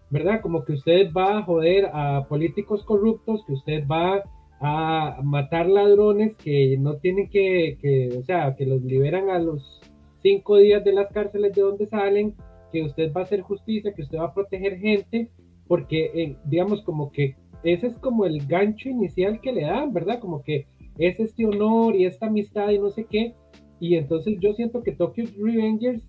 [0.10, 0.42] ¿verdad?
[0.42, 4.24] Como que usted va a joder a políticos corruptos, que usted va
[4.60, 9.82] a matar ladrones que no tienen que, que o sea, que los liberan a los
[10.22, 12.36] cinco días de las cárceles de donde salen,
[12.72, 15.30] que usted va a hacer justicia, que usted va a proteger gente,
[15.68, 20.20] porque eh, digamos como que ese es como el gancho inicial que le dan, ¿verdad?
[20.20, 20.66] Como que
[20.98, 23.36] es este honor y esta amistad y no sé qué,
[23.80, 26.04] Y entonces yo siento que Tokyo Revengers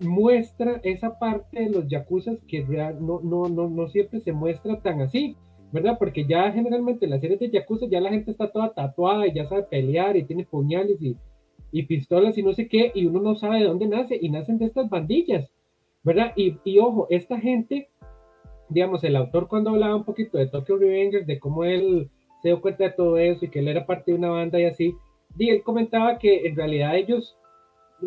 [0.00, 2.62] muestra esa parte de los yakuzas que
[3.00, 5.36] no, no, no, no siempre se muestra tan así,
[5.72, 5.96] ¿verdad?
[5.98, 9.34] Porque ya generalmente en las series de yakuza ya la gente está toda tatuada y
[9.34, 11.16] ya sabe pelear y tiene puñales y,
[11.72, 14.58] y pistolas y no sé qué, y uno no sabe de dónde nace, y nacen
[14.58, 15.50] de estas bandillas,
[16.02, 16.32] ¿verdad?
[16.36, 17.88] Y, y ojo, esta gente,
[18.68, 22.10] digamos, el autor cuando hablaba un poquito de Tokyo Revengers, de cómo él
[22.42, 24.64] se dio cuenta de todo eso y que él era parte de una banda y
[24.64, 24.94] así,
[25.38, 27.36] y él comentaba que en realidad ellos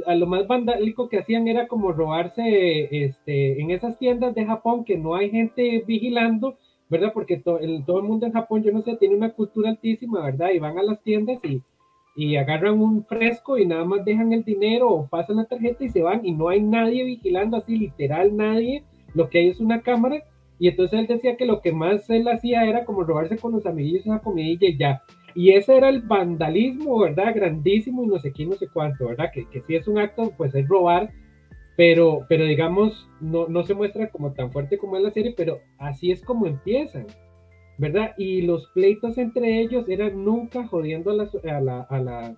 [0.05, 4.84] a lo más vandálico que hacían era como robarse este, en esas tiendas de Japón
[4.84, 6.57] que no hay gente vigilando,
[6.89, 7.12] ¿verdad?
[7.14, 10.49] Porque el, todo el mundo en Japón, yo no sé, tiene una cultura altísima, ¿verdad?
[10.53, 11.62] Y van a las tiendas y,
[12.20, 15.89] y agarran un fresco y nada más dejan el dinero o pasan la tarjeta y
[15.89, 19.80] se van y no hay nadie vigilando así, literal nadie, lo que hay es una
[19.80, 20.26] cámara.
[20.59, 23.65] Y entonces él decía que lo que más él hacía era como robarse con los
[23.65, 25.01] amiguillos una comidilla y ya.
[25.34, 27.34] Y ese era el vandalismo, ¿verdad?
[27.34, 29.32] Grandísimo y no sé qué, no sé cuánto, ¿verdad?
[29.34, 31.11] Que, que sí es un acto, pues es robar,
[31.78, 35.59] pero, pero digamos, no, no se muestra como tan fuerte como en la serie, pero
[35.78, 37.07] así es como empiezan,
[37.80, 38.11] ¿verdad?
[38.17, 42.36] Y los pleitos entre ellos eran nunca jodiendo a la, a la,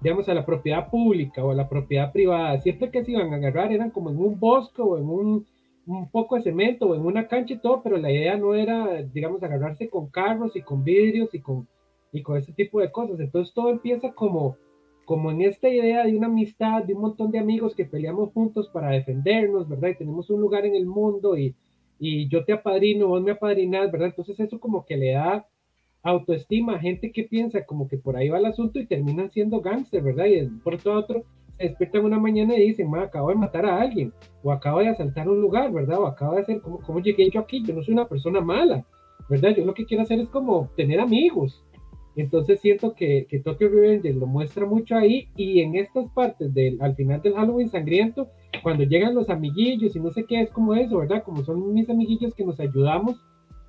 [0.00, 2.60] digamos, a la propiedad pública o a la propiedad privada.
[2.62, 5.46] Siempre que se iban a agarrar eran como en un bosque o en un,
[5.86, 9.02] un poco de cemento o en una cancha y todo, pero la idea no era,
[9.02, 11.68] digamos, agarrarse con carros y con vidrios y con
[12.12, 13.18] y con ese tipo de cosas.
[13.20, 14.56] Entonces todo empieza como,
[15.04, 18.68] como en esta idea de una amistad, de un montón de amigos que peleamos juntos
[18.68, 19.88] para defendernos, ¿verdad?
[19.88, 21.54] Y tenemos un lugar en el mundo y,
[22.04, 24.08] y yo te apadrino, vos me apadrinas, ¿verdad?
[24.08, 25.46] Entonces eso como que le da
[26.02, 29.60] autoestima a gente que piensa como que por ahí va el asunto y terminan siendo
[29.60, 30.24] gángster, ¿verdad?
[30.24, 31.22] Y por todo otro
[31.56, 34.88] se despiertan una mañana y dicen, ma, acabo de matar a alguien, o acabo de
[34.88, 36.00] asaltar un lugar, ¿verdad?
[36.00, 37.62] O acabo de hacer, ¿cómo, ¿cómo llegué yo aquí?
[37.64, 38.84] Yo no soy una persona mala,
[39.28, 39.50] ¿verdad?
[39.56, 41.64] Yo lo que quiero hacer es como tener amigos,
[42.16, 46.80] entonces siento que, que Tokyo Revengers lo muestra mucho ahí y en estas partes del,
[46.82, 48.28] al final del Halloween sangriento,
[48.62, 51.22] cuando llegan los amiguillos y no sé qué es como eso, ¿verdad?
[51.24, 53.16] Como son mis amiguillos que nos ayudamos,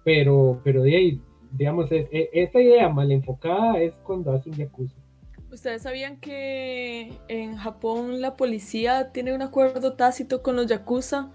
[0.04, 1.22] pero, pero de ahí,
[1.52, 4.96] digamos, es, es, esta idea mal enfocada es cuando hacen Yakuza.
[5.52, 11.32] ¿Ustedes sabían que en Japón la policía tiene un acuerdo tácito con los Yakuza?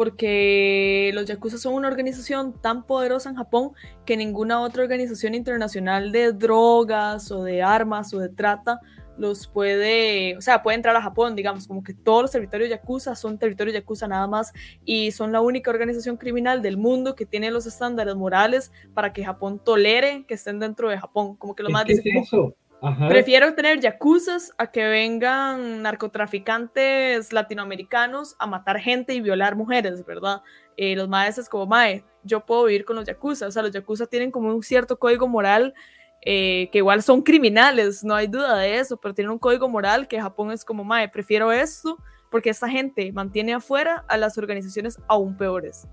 [0.00, 3.72] Porque los Yakuza son una organización tan poderosa en Japón
[4.06, 8.80] que ninguna otra organización internacional de drogas o de armas o de trata
[9.18, 13.14] los puede, o sea, puede entrar a Japón, digamos, como que todos los territorios Yakuza
[13.14, 14.54] son territorios Yakuza nada más
[14.86, 19.22] y son la única organización criminal del mundo que tiene los estándares morales para que
[19.22, 22.54] Japón tolere que estén dentro de Japón, como que lo más dicen, es eso?
[22.82, 23.08] Ajá.
[23.08, 30.42] Prefiero tener yacuzas a que vengan narcotraficantes latinoamericanos a matar gente y violar mujeres, ¿verdad?
[30.76, 34.06] Eh, los maestros como, mae, yo puedo vivir con los yakuza, o sea, los yakuza
[34.06, 35.74] tienen como un cierto código moral
[36.22, 40.08] eh, que igual son criminales, no hay duda de eso, pero tienen un código moral
[40.08, 41.98] que Japón es como, mae, prefiero esto
[42.30, 45.88] porque esta gente mantiene afuera a las organizaciones aún peores.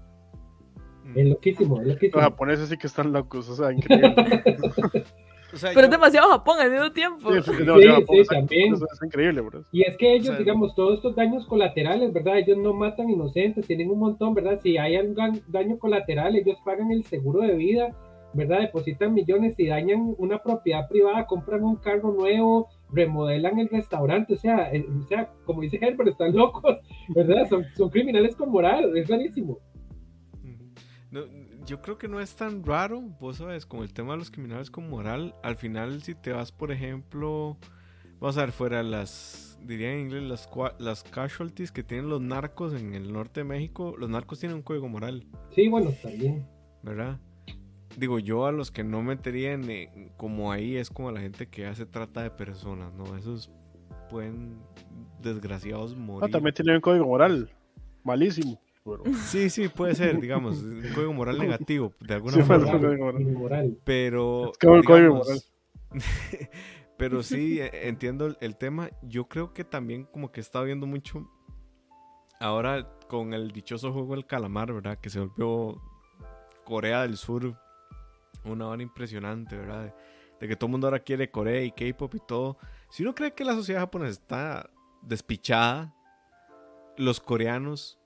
[1.16, 2.22] Es loquísimo, es loquísimo.
[2.22, 4.14] Los japoneses sí que están locos, o sea, increíble.
[5.54, 5.86] O sea, pero yo...
[5.86, 7.32] es demasiado Japón al mismo tiempo.
[7.32, 8.74] Sí, sí, sí, Japón, sí también.
[8.74, 9.64] Eso es increíble, bro.
[9.72, 12.38] Y es que ellos, o sea, digamos, todos estos daños colaterales, ¿verdad?
[12.38, 14.60] Ellos no matan inocentes, tienen un montón, ¿verdad?
[14.62, 17.95] Si hay algún daño colateral, ellos pagan el seguro de vida,
[18.34, 18.60] ¿verdad?
[18.60, 24.38] Depositan millones y dañan una propiedad privada, compran un carro nuevo, remodelan el restaurante, o
[24.38, 26.78] sea, el, o sea como dice Herbert, están locos,
[27.16, 27.48] ¿verdad?
[27.50, 29.60] Son, son criminales con moral, es rarísimo.
[31.10, 31.22] No,
[31.68, 34.72] yo creo que no es tan raro, vos sabes, como el tema de los criminales
[34.72, 35.36] con moral.
[35.43, 37.57] Al final, si te vas, por ejemplo,
[38.20, 40.49] vamos a ver, fuera las, diría en inglés, las,
[40.80, 44.63] las casualties que tienen los narcos en el norte de México, los narcos tienen un
[44.63, 45.28] código moral.
[45.53, 46.47] Sí, bueno, también.
[46.84, 47.20] ¿Verdad?
[47.97, 51.47] Digo, yo a los que no meterían en, como ahí es como a la gente
[51.47, 53.18] que hace trata de personas, ¿no?
[53.18, 53.51] Esos
[54.09, 54.57] pueden,
[55.22, 56.30] desgraciados, morir.
[56.30, 57.51] No, también tienen un código moral,
[58.03, 58.61] malísimo.
[59.26, 62.78] Sí, sí, puede ser, digamos, un código moral negativo, de alguna sí, forma.
[62.78, 63.78] Moral.
[63.84, 64.52] Pero.
[64.52, 65.42] Es como el código moral.
[66.98, 68.90] pero sí, entiendo el, el, tema.
[69.02, 71.30] Yo creo que también, como que está viendo mucho.
[72.40, 75.00] Ahora con el dichoso juego del calamar, ¿verdad?
[75.00, 75.82] Que se volvió
[76.64, 77.58] Corea del Sur
[78.44, 79.86] una hora impresionante, ¿verdad?
[79.86, 79.94] De,
[80.40, 82.58] de que todo el mundo ahora quiere Corea y K-pop y todo.
[82.90, 84.70] Si uno cree que la sociedad japonesa está
[85.02, 85.94] despichada,
[86.98, 88.00] los coreanos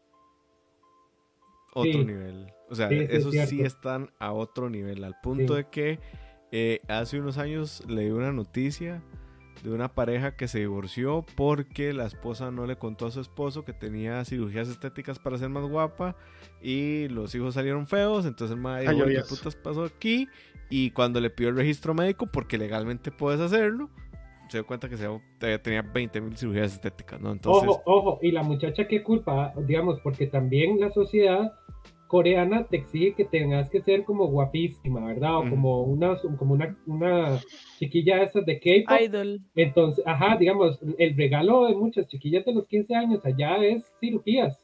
[1.73, 2.05] otro Sí.
[2.05, 2.47] nivel.
[2.69, 5.03] O sea, Sí, sí, es esos sí están a otro nivel.
[5.03, 5.63] Al punto Sí.
[5.63, 5.99] de que
[6.51, 9.01] eh, hace unos años leí una noticia
[9.63, 13.63] de una pareja que se divorció porque la esposa no le contó a su esposo
[13.63, 16.15] que tenía cirugías estéticas para ser más guapa
[16.61, 18.25] y los hijos salieron feos.
[18.25, 20.27] Entonces el madre Ay, dijo, ¿qué putas pasó aquí?
[20.69, 23.89] Y cuando le pidió el registro médico, porque legalmente puedes hacerlo,
[24.49, 25.07] se dio cuenta que se,
[25.59, 27.31] tenía 20.000 cirugías estéticas, ¿no?
[27.31, 27.69] Entonces...
[27.69, 31.53] Ojo, ojo, y la muchacha qué culpa, digamos, porque también la sociedad
[32.11, 35.37] coreana te exige que tengas que ser como guapísima, ¿verdad?
[35.37, 37.39] O como una, como una, una
[37.79, 38.99] chiquilla esas de K-pop.
[39.01, 39.39] Idol.
[39.55, 44.59] Entonces, ajá, digamos, el regalo de muchas chiquillas de los 15 años allá es cirugías,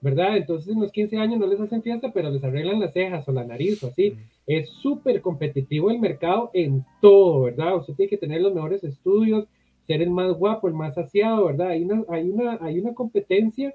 [0.00, 0.38] ¿verdad?
[0.38, 3.32] Entonces en los 15 años no les hacen fiesta, pero les arreglan las cejas o
[3.32, 4.16] la nariz o así.
[4.46, 7.76] Es súper competitivo el mercado en todo, ¿verdad?
[7.76, 9.46] Usted tiene que tener los mejores estudios,
[9.86, 11.68] ser el más guapo, el más saciado, ¿verdad?
[11.68, 13.74] Hay una, hay una, hay una competencia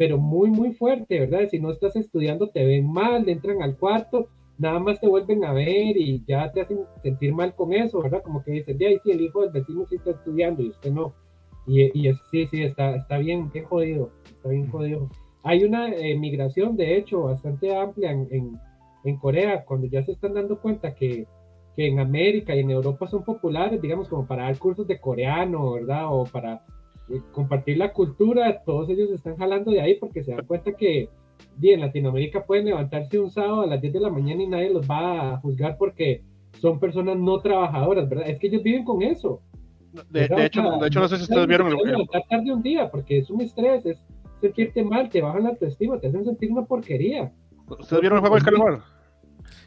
[0.00, 1.46] pero muy, muy fuerte, ¿verdad?
[1.50, 5.52] Si no estás estudiando, te ven mal, entran al cuarto, nada más te vuelven a
[5.52, 8.22] ver y ya te hacen sentir mal con eso, ¿verdad?
[8.22, 10.90] Como que dicen, de ahí sí, el hijo del vecino sí está estudiando y usted
[10.90, 11.12] no.
[11.66, 15.10] Y, y sí, sí, está, está bien, qué jodido, está bien jodido.
[15.42, 18.58] Hay una eh, migración, de hecho, bastante amplia en, en,
[19.04, 21.26] en, Corea, cuando ya se están dando cuenta que,
[21.76, 25.72] que en América y en Europa son populares, digamos, como para dar cursos de coreano,
[25.72, 26.06] ¿verdad?
[26.08, 26.64] O para
[27.32, 31.08] compartir la cultura, todos ellos están jalando de ahí porque se dan cuenta que
[31.62, 34.88] en Latinoamérica pueden levantarse un sábado a las 10 de la mañana y nadie los
[34.88, 36.22] va a juzgar porque
[36.60, 38.28] son personas no trabajadoras, ¿verdad?
[38.28, 39.42] Es que ellos viven con eso.
[40.10, 40.46] De, hecho, de
[40.86, 42.06] hecho, no sé si ustedes vieron el video.
[42.28, 44.02] tarde un día porque es un estrés, es
[44.40, 47.32] sentirte mal, te bajan la autoestima, te hacen sentir una porquería.
[47.68, 48.80] ¿Ustedes vieron el juego del calamar?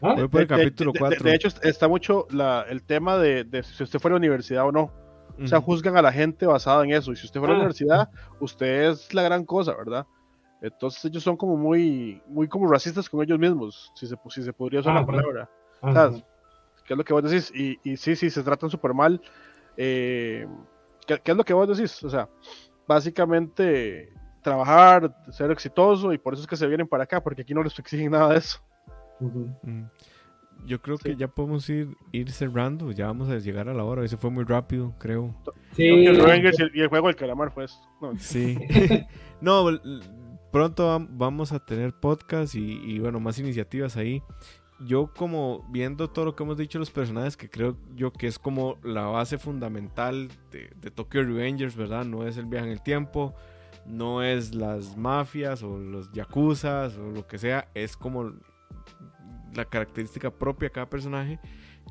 [0.01, 0.15] ¿Ah?
[0.29, 1.23] Por el capítulo de, 4.
[1.23, 4.65] De, hecho, está mucho la, el tema de, de si usted fue a la universidad
[4.65, 5.02] o no
[5.41, 7.11] o sea, juzgan a la gente basada en eso.
[7.11, 8.09] Y si usted fue a la ah, universidad,
[8.39, 10.05] usted es la gran cosa, ¿verdad?
[10.61, 14.53] Entonces ellos son como muy, muy como racistas con ellos mismos, si se, si se
[14.53, 15.49] podría usar la palabra.
[16.85, 17.51] ¿Qué es lo que vos decís?
[17.53, 19.21] Y, y sí, sí, se tratan súper mal.
[19.77, 20.47] Eh,
[21.07, 22.03] ¿qué, ¿qué, es lo que vos decís?
[22.03, 22.29] O sea,
[22.87, 27.53] básicamente trabajar, ser exitoso y por eso es que se vienen para acá, porque aquí
[27.53, 28.61] no les exigen nada de eso
[30.65, 32.91] yo creo que ya podemos ir, ir cerrando.
[32.91, 34.03] Ya vamos a llegar a la hora.
[34.03, 35.35] Ese fue muy rápido, creo.
[35.73, 35.83] Sí.
[35.83, 37.79] y el juego del calamar fue eso.
[38.01, 38.17] No.
[38.17, 38.57] Sí.
[39.41, 39.65] no,
[40.51, 44.21] pronto vamos a tener podcast y, bueno, más iniciativas ahí.
[44.85, 48.37] Yo como viendo todo lo que hemos dicho los personajes, que creo yo que es
[48.37, 52.03] como la base fundamental de, de Tokyo Revengers, ¿verdad?
[52.03, 53.33] No es el viaje en el tiempo,
[53.85, 58.33] no es las mafias o los yakuzas o lo que sea, es como
[59.55, 61.39] la característica propia de cada personaje.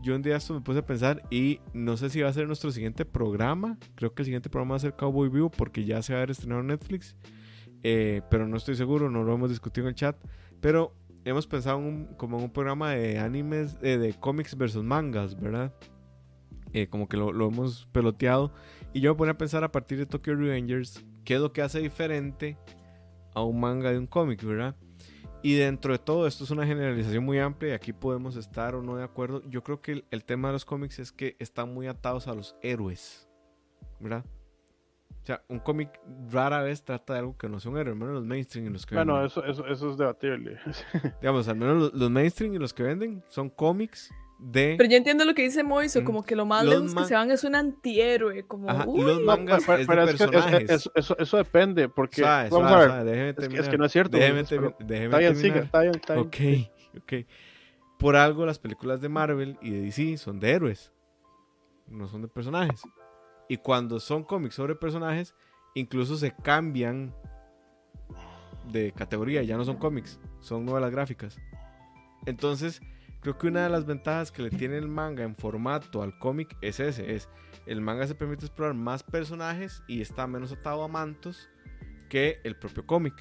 [0.02, 2.46] Yo un día esto me puse a pensar y no sé si va a ser
[2.46, 3.78] nuestro siguiente programa.
[3.94, 6.22] Creo que el siguiente programa va a ser Cowboy Vivo porque ya se va a
[6.22, 7.16] haber estrenado en Netflix.
[7.84, 10.16] Eh, pero no estoy seguro, no lo hemos discutido en el chat.
[10.60, 10.94] Pero
[11.24, 11.80] hemos pensado
[12.16, 15.74] como en un programa de animes, eh, de cómics versus mangas, ¿verdad?
[16.72, 18.52] Eh, como que lo, lo, hemos peloteado.
[18.92, 21.62] Y yo me ponía a pensar a partir de Tokyo Revengers, qué es lo que
[21.62, 22.56] hace diferente
[23.34, 24.74] a un manga de un cómic, ¿verdad?
[25.43, 28.82] Y dentro de todo, esto es una generalización muy amplia y aquí podemos estar o
[28.82, 29.43] no de acuerdo.
[29.49, 32.55] Yo creo que el, tema de los cómics es que están muy atados a los
[32.62, 33.28] héroes,
[33.99, 34.24] ¿verdad?
[35.22, 38.14] O sea, un cómic rara vez trata de algo que no son héroes, al menos
[38.14, 39.32] los mainstream y los que bueno, venden.
[39.34, 40.59] Bueno, eso, eso, eso es debatible.
[41.20, 44.12] Digamos, al menos los, los mainstream y los que venden son cómics
[44.51, 47.30] pero yo entiendo lo que dice Moiso, como que lo más lejos que se van
[47.30, 48.68] es un antihéroe, como...
[48.68, 50.90] los mangas es de personajes.
[50.95, 52.22] eso, depende, porque...
[52.22, 54.16] vamos a ver, es, que, no es cierto.
[54.16, 56.26] Déjeme, está bien, siga, está bien, está bien.
[56.26, 57.26] Ok, ok.
[57.99, 60.93] Por algo las películas de Marvel y de DC son de héroes,
[61.86, 62.82] no son de personajes.
[63.49, 65.34] Y cuando son cómics sobre personajes,
[65.74, 67.14] incluso se cambian
[68.72, 71.38] de categoría, ya no son cómics, son novelas gráficas.
[72.26, 72.80] Entonces
[73.23, 76.57] Creo que una de las ventajas que le tiene el manga en formato al cómic
[76.61, 77.29] es ese, es
[77.66, 81.49] el manga se permite explorar más personajes y está menos atado a mantos
[82.09, 83.14] que el propio cómic.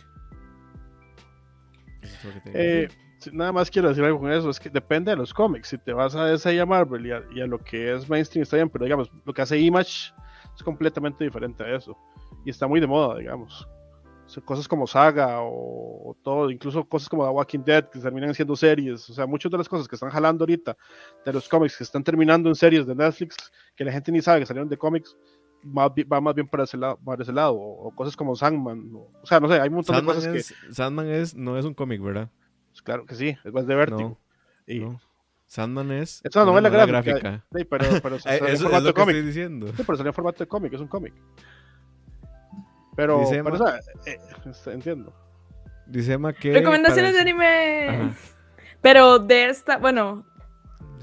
[2.45, 2.89] Eh,
[3.31, 5.93] nada más quiero decir algo con eso, es que depende de los cómics, si te
[5.93, 8.69] vas a ese a Marvel y a, y a lo que es mainstream está bien,
[8.69, 10.11] pero digamos, lo que hace Image
[10.55, 11.95] es completamente diferente a eso.
[12.43, 13.67] Y está muy de moda, digamos
[14.39, 19.09] cosas como Saga o, todo, incluso cosas como The Walking Dead que terminan siendo series,
[19.09, 20.77] o sea, muchas de las cosas que están jalando ahorita
[21.25, 23.35] de los cómics que están terminando en series de Netflix,
[23.75, 25.17] que la gente ni sabe que salieron de cómics,
[25.65, 29.39] va, más bien para ese lado, para ese lado o, cosas como Sandman, o, sea,
[29.39, 30.73] no sé, hay un montón de cosas que...
[30.73, 32.29] Sandman es, no es un cómic, ¿verdad?
[32.69, 34.17] Pues claro que sí, es más de Vertigo.
[34.65, 34.81] y,
[35.51, 37.45] Sandman es, es una novela gráfica.
[37.53, 39.67] Sí, pero, pero que estoy diciendo.
[39.75, 41.13] Sí, pero salió en formato de cómic, es un cómic.
[42.95, 45.13] Pero, pero o sea, eh, este, entiendo.
[45.87, 46.53] Dice Emma que.
[46.53, 48.13] Recomendaciones de anime.
[48.81, 50.25] Pero de esta, bueno,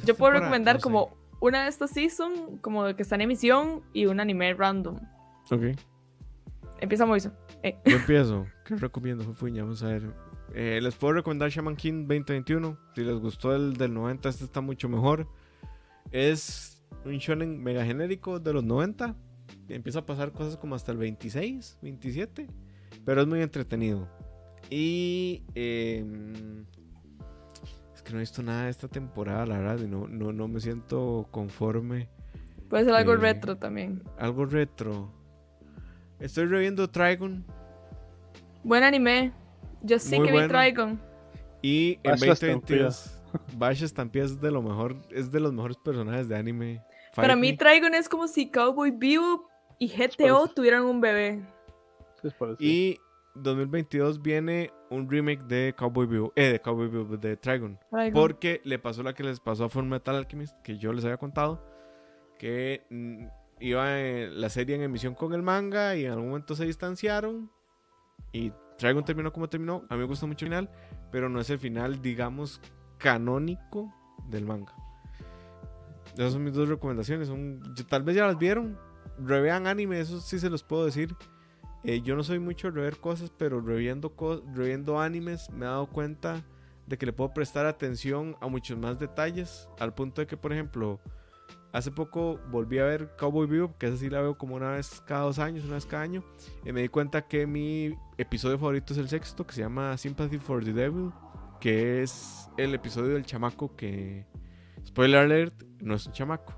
[0.04, 4.20] yo puedo recomendar como una de estas season, como que está en emisión, y un
[4.20, 4.98] anime random.
[5.50, 5.78] Ok.
[6.80, 7.32] Empieza Moiso.
[7.62, 7.76] Eh.
[7.84, 8.46] Yo empiezo.
[8.64, 9.62] ¿Qué recomiendo, Fufuña?
[9.62, 10.02] Vamos a ver.
[10.54, 12.78] Eh, les puedo recomendar Shaman King 2021.
[12.94, 15.28] Si les gustó el del 90, este está mucho mejor.
[16.10, 19.14] Es un shonen mega genérico de los 90.
[19.68, 22.46] Empieza a pasar cosas como hasta el 26, 27.
[23.04, 24.08] Pero es muy entretenido.
[24.70, 26.64] Y em,
[27.94, 29.78] es que no he visto nada de esta temporada, la verdad.
[29.84, 32.08] Y no, no, no me siento conforme.
[32.68, 34.02] Puede ser algo Eh, retro también.
[34.18, 35.12] Algo retro.
[36.20, 37.44] Estoy reviendo Trigon.
[38.64, 39.32] Buen anime.
[39.82, 40.48] Yo sí Muy que vi.
[40.48, 41.00] Trigon.
[41.62, 43.20] Y en Bash 2022,
[43.56, 46.82] Bash Stampede es de lo mejor, es de los mejores personajes de anime.
[47.14, 47.56] Para mí.
[47.56, 49.46] Trigon es como si Cowboy Bebop
[49.78, 50.54] y GTO parece.
[50.54, 51.46] tuvieran un bebé.
[52.20, 52.70] Sí, es parecido.
[52.70, 52.98] Y
[53.34, 57.78] 2022 viene un remake de Cowboy Bebop, eh, de Cowboy Bebop, de Trigon.
[57.90, 58.12] Trigon.
[58.12, 61.18] Porque le pasó la que les pasó a Full Metal Alchemist, que yo les había
[61.18, 61.62] contado,
[62.38, 63.26] que mm,
[63.60, 67.50] iba en- la serie en emisión con el manga y en algún momento se distanciaron
[68.32, 69.84] y Trigon terminó como terminó.
[69.88, 70.70] A mí me gusta mucho el final,
[71.12, 72.60] pero no es el final, digamos,
[72.98, 73.92] canónico
[74.28, 74.72] del manga.
[76.14, 77.28] Esas son mis dos recomendaciones.
[77.28, 78.76] Son, yo- tal vez ya las vieron.
[79.24, 81.14] Revean anime, eso sí se los puedo decir.
[81.84, 84.12] Eh, yo no soy mucho de rever cosas, pero reviendo,
[84.52, 86.44] reviendo animes me he dado cuenta
[86.86, 89.68] de que le puedo prestar atención a muchos más detalles.
[89.78, 91.00] Al punto de que, por ejemplo,
[91.72, 95.02] hace poco volví a ver Cowboy Bebop, que esa sí la veo como una vez
[95.06, 96.24] cada dos años, una vez cada año.
[96.64, 100.38] Y me di cuenta que mi episodio favorito es el sexto, que se llama Sympathy
[100.38, 101.10] for the Devil,
[101.60, 104.26] que es el episodio del chamaco que...
[104.86, 106.54] Spoiler alert, no es un chamaco,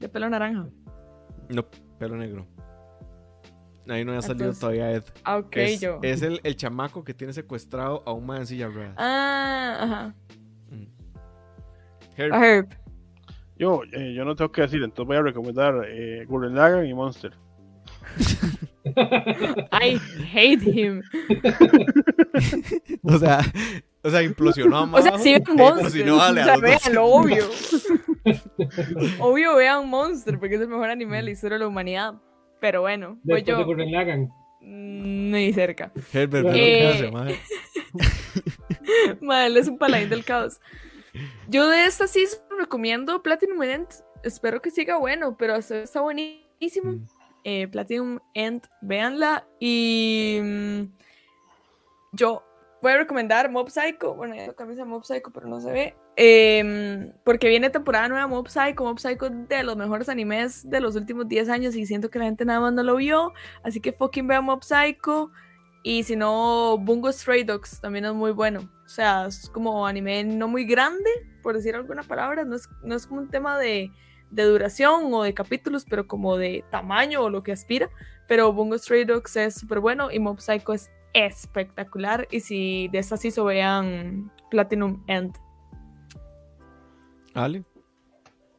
[0.00, 0.66] De pelo naranja.
[1.48, 1.64] no,
[1.98, 2.46] pelo negro.
[3.88, 5.04] Ahí no ha salido Entonces- todavía Ed.
[5.24, 6.00] Ah, ok, es yo.
[6.02, 8.94] es el, el chamaco que tiene secuestrado a un man en silla ruedas.
[8.98, 10.14] Ah, ajá.
[10.70, 10.86] Mm.
[12.16, 12.68] Herb, A Herb.
[13.58, 16.92] Yo, eh, yo no tengo que decir, entonces voy a recomendar eh, Gurren Lagann y
[16.94, 17.32] Monster.
[19.72, 19.98] I
[20.32, 21.02] hate him.
[23.02, 23.40] O sea,
[24.06, 26.10] o sea, implosionó a O sea, sí vean Monster.
[26.10, 27.44] O sea, obvio.
[29.18, 32.14] obvio vean Monster, porque es el mejor anime de la historia de la humanidad.
[32.60, 33.64] Pero bueno, de yo.
[33.64, 34.28] Lagann.
[34.60, 35.92] Mm, Ni cerca.
[36.12, 37.10] Herbert, Eh.
[39.20, 40.60] Madre, él es un paladín del caos.
[41.48, 42.24] Yo de esta sí
[42.56, 43.88] recomiendo Platinum End.
[44.22, 46.92] Espero que siga bueno, pero hasta ahora está buenísimo.
[46.92, 47.06] Mm.
[47.42, 49.46] Eh, Platinum End, véanla.
[49.58, 50.82] Y mm,
[52.12, 52.45] yo
[52.82, 54.14] voy a recomendar Mob Psycho.
[54.14, 55.96] Bueno, ya camisa Mob Psycho, pero no se ve.
[56.16, 58.84] Em, porque viene temporada nueva Mob Psycho.
[58.84, 62.26] Mob Psycho de los mejores animes de los últimos 10 años y siento que la
[62.26, 63.32] gente nada más no lo vio.
[63.62, 65.30] Así que fucking vean Mob Psycho.
[65.82, 68.68] Y si no, Bungo Stray Dogs también es muy bueno.
[68.84, 71.10] O sea, es como anime no muy grande,
[71.42, 72.44] por decir alguna palabra.
[72.44, 73.92] No es, no es como un tema de,
[74.30, 77.88] de duración o de capítulos, pero como de tamaño o lo que aspira.
[78.26, 82.28] Pero Bungo Stray Dogs es súper bueno y Mob Psycho es espectacular.
[82.30, 85.34] Y si de estas hizo, vean Platinum End.
[87.34, 87.64] Ale.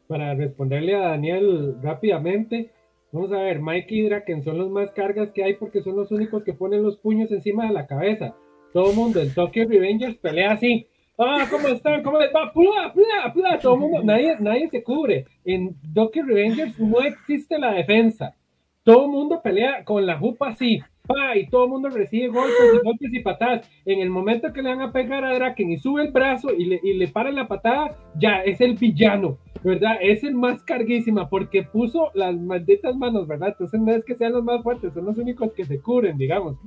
[0.08, 2.72] Para responderle a Daniel rápidamente,
[3.12, 6.12] vamos a ver, Mike y Draken son los más cargas que hay porque son los
[6.12, 8.36] únicos que ponen los puños encima de la cabeza.
[8.74, 10.88] Todo el mundo en Tokyo Revengers pelea así.
[11.18, 12.04] Ah, ¿cómo están?
[12.04, 12.54] ¿Cómo les va?
[12.54, 13.60] ¡Pula, pula, pula!
[13.60, 15.26] Todo el mundo, nadie, nadie se cubre.
[15.44, 18.36] En Tokyo Revengers no existe la defensa.
[18.84, 20.80] Todo el mundo pelea con la jupa así.
[21.08, 21.38] ¡Pa!
[21.38, 23.70] Y todo el mundo recibe golpes y golpes y patadas.
[23.86, 26.66] En el momento que le van a pegar a Draken y sube el brazo y
[26.66, 29.38] le, y le para la patada, ya es el villano.
[29.64, 29.98] ¿verdad?
[30.02, 33.50] Es el más carguísima porque puso las malditas manos, ¿verdad?
[33.50, 36.58] Entonces no es que sean los más fuertes, son los únicos que se cubren, digamos.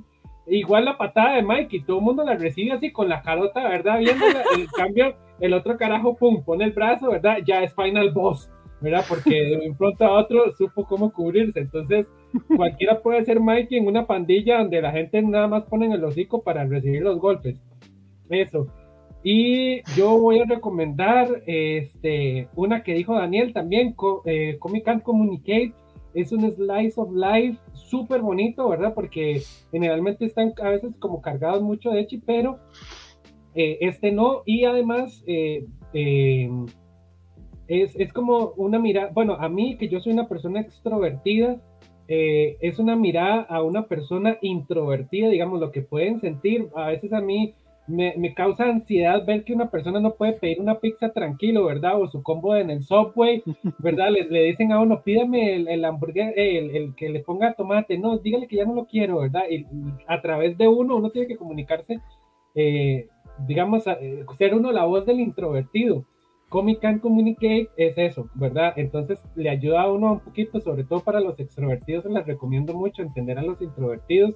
[0.47, 3.67] Igual la patada de Mike y todo el mundo la recibe así con la carota,
[3.67, 3.99] ¿verdad?
[3.99, 4.25] Viendo
[4.57, 7.37] el cambio, el otro carajo, pum, pone el brazo, ¿verdad?
[7.45, 8.49] Ya es Final Boss,
[8.81, 9.05] ¿verdad?
[9.07, 11.59] Porque de un pronto a otro supo cómo cubrirse.
[11.59, 12.07] Entonces,
[12.55, 16.03] cualquiera puede ser Mike en una pandilla donde la gente nada más pone en el
[16.03, 17.61] hocico para recibir los golpes.
[18.29, 18.67] Eso.
[19.23, 25.03] Y yo voy a recomendar este, una que dijo Daniel también, co eh, Comic Can't
[25.03, 25.73] Communicate.
[26.13, 28.93] Es un slice of life súper bonito, ¿verdad?
[28.93, 32.59] Porque generalmente están a veces como cargados mucho de Echi, pero
[33.55, 34.43] eh, este no.
[34.45, 36.49] Y además eh, eh,
[37.67, 41.61] es, es, como una mirada, bueno, a mí que yo soy una persona extrovertida,
[42.13, 46.67] eh, es una mirada a una persona introvertida, digamos, lo que pueden sentir.
[46.75, 47.53] A veces a mí
[47.87, 52.01] me, me, causa ansiedad ver que una persona no puede pedir una pizza tranquilo, ¿verdad?
[52.01, 53.41] O su combo en el subway,
[53.79, 54.11] ¿verdad?
[54.11, 58.17] Le, le dicen a uno, pídame el, el el, el, que le ponga tomate, no,
[58.17, 59.43] dígale que ya no lo quiero, ¿verdad?
[59.49, 59.65] Y
[60.05, 62.01] a través de uno, uno tiene que comunicarse,
[62.55, 63.07] eh,
[63.47, 63.97] digamos, a,
[64.37, 66.03] ser uno la voz del introvertido.
[66.51, 68.73] Comic Can Communicate es eso, ¿verdad?
[68.75, 73.01] Entonces le ayuda a uno un poquito, sobre todo para los extrovertidos, les recomiendo mucho
[73.01, 74.35] entender a los introvertidos.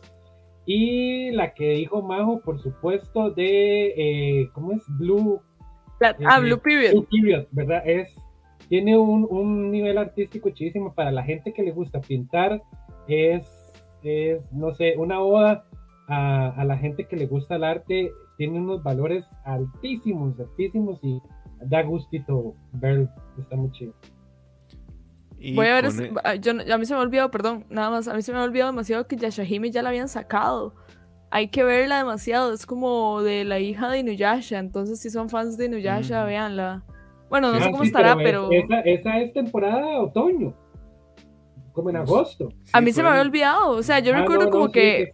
[0.65, 4.81] Y la que dijo Majo, por supuesto, de, eh, ¿cómo es?
[4.97, 5.41] Blue.
[5.99, 6.93] La, ah, Blue Period.
[6.93, 7.83] Blue Period, ¿verdad?
[7.85, 8.15] Es
[8.69, 12.63] tiene un, un nivel artístico muchísimo para la gente que le gusta pintar.
[13.09, 13.43] Es,
[14.03, 15.65] es no sé, una oda
[16.07, 18.09] a, a la gente que le gusta el arte.
[18.37, 21.21] Tiene unos valores altísimos, altísimos y
[21.67, 23.09] da gustito verlo.
[23.39, 23.93] Está muy chido.
[25.37, 27.65] Y Voy a ver, e- ah, yo, no- a mí se me ha olvidado, perdón,
[27.69, 30.73] nada más, a mí se me ha olvidado demasiado que Yashahime ya la habían sacado.
[31.29, 35.57] Hay que verla demasiado, es como de la hija de Inuyasha, entonces si son fans
[35.57, 36.27] de Inuyasha, Ujú.
[36.27, 36.83] véanla.
[37.29, 37.63] Bueno, no Sí.
[37.63, 40.53] sé Ah, cómo sí, estará, es- pero Esa, esa es temporada otoño.
[41.73, 42.47] Como en agosto.
[42.71, 45.13] a mí se me había olvidado, o sea, yo Ah, recuerdo no, como sí, que.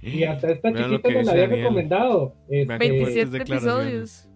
[0.00, 1.62] Y hasta esta Vean chiquita nos la había Daniel.
[1.64, 2.34] recomendado.
[2.48, 3.88] Este, qué fuertes 27 declaraciones.
[3.88, 4.28] episodios.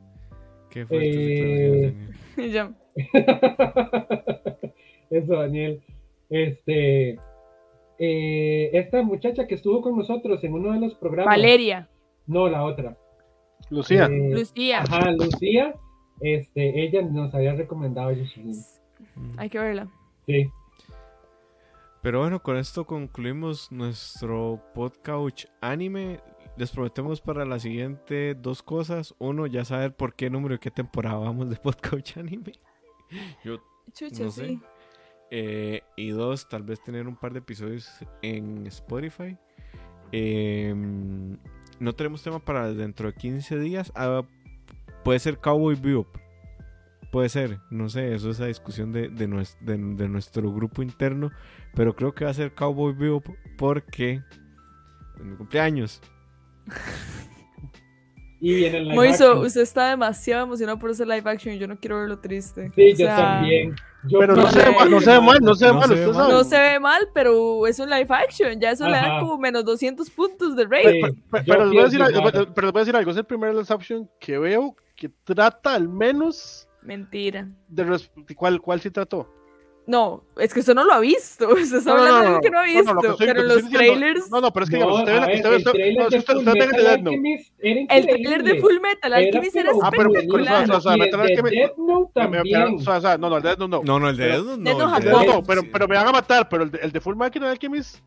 [0.76, 1.94] Qué Eh.
[5.10, 5.82] Eso, Daniel.
[6.28, 7.18] Este,
[7.98, 11.34] eh, esta muchacha que estuvo con nosotros en uno de los programas.
[11.34, 11.88] Valeria,
[12.26, 12.98] No, la otra.
[13.70, 14.04] Lucía.
[14.04, 15.74] Eh, Lucía, Ajá, Lucía.
[16.20, 18.10] Este, ella nos había recomendado
[19.38, 19.88] hay que verla.
[20.26, 20.50] Sí.
[22.02, 26.20] Pero bueno, con esto concluimos nuestro podcast anime.
[26.56, 29.14] Les prometemos para la siguiente dos cosas.
[29.18, 32.52] Uno, ya saber por qué número y qué temporada vamos de podcast anime.
[33.44, 33.58] Yo,
[33.92, 34.48] Chucha, No sé.
[34.48, 34.60] sí.
[35.30, 37.90] eh, y dos, tal vez tener un par de episodios
[38.22, 39.36] en Spotify.
[40.12, 41.36] Em,
[41.78, 43.92] no tenemos tema para dentro de 15 días.
[43.94, 44.22] Ah,
[45.04, 46.08] puede ser Cowboy Bebop.
[47.12, 50.82] Puede ser, no sé, eso es la discusión de, de, nues- de- de nuestro grupo
[50.82, 51.30] interno.
[51.74, 53.26] Pero creo que va a ser Cowboy Bebop
[53.58, 54.22] porque
[55.18, 56.00] es mi cumpleaños.
[58.38, 59.46] Y viene el live Moiso, action.
[59.46, 62.70] usted está demasiado emocionado por ese live action, yo no quiero verlo triste.
[62.76, 63.74] Sí, O yo sea, también.
[64.06, 65.78] Yo Pero no no se ve mal, no se ve mal, no se ve No
[65.78, 66.14] mal, se ve usted mal.
[66.26, 66.32] sabe.
[66.34, 68.60] No se ve mal, pero es un live action.
[68.60, 71.08] Ya eso le da como menos 200 puntos de Sí, yo
[71.46, 72.52] Pero les voy a decir algo, igual.
[72.54, 75.74] pero les voy a decir algo, es el primer live action que veo que trata
[75.74, 77.48] al menos Mentira.
[77.68, 77.98] de
[78.36, 79.32] ¿cuál, cuál sí trató?
[79.88, 81.48] No, es que usted no lo ha visto.
[81.52, 82.94] Usted está No, no, hablando de no, algo que no ha no, visto.
[82.94, 84.30] no, lo estoy- pero lo los diciendo- trailers.
[84.32, 85.70] No, no, pero es que No, digamos, usted ve a la- ver, usted el usted-
[85.72, 86.86] trailer no, de usted- Metal.
[86.86, 88.60] Alchemist era El trailer de.
[88.60, 90.62] Full Metal Era Alchemist era pero Ah, pero- pero- espectacular.
[90.64, 93.82] o sea, o sea, Y Metal Alchemist- no, no, el Death Note no.
[93.84, 94.98] No, no, el de Pero- Death Note no.
[94.98, 97.44] No, no, pero, pero me van a matar, pero el de, el de Full Metal
[97.44, 97.98] Alchemist,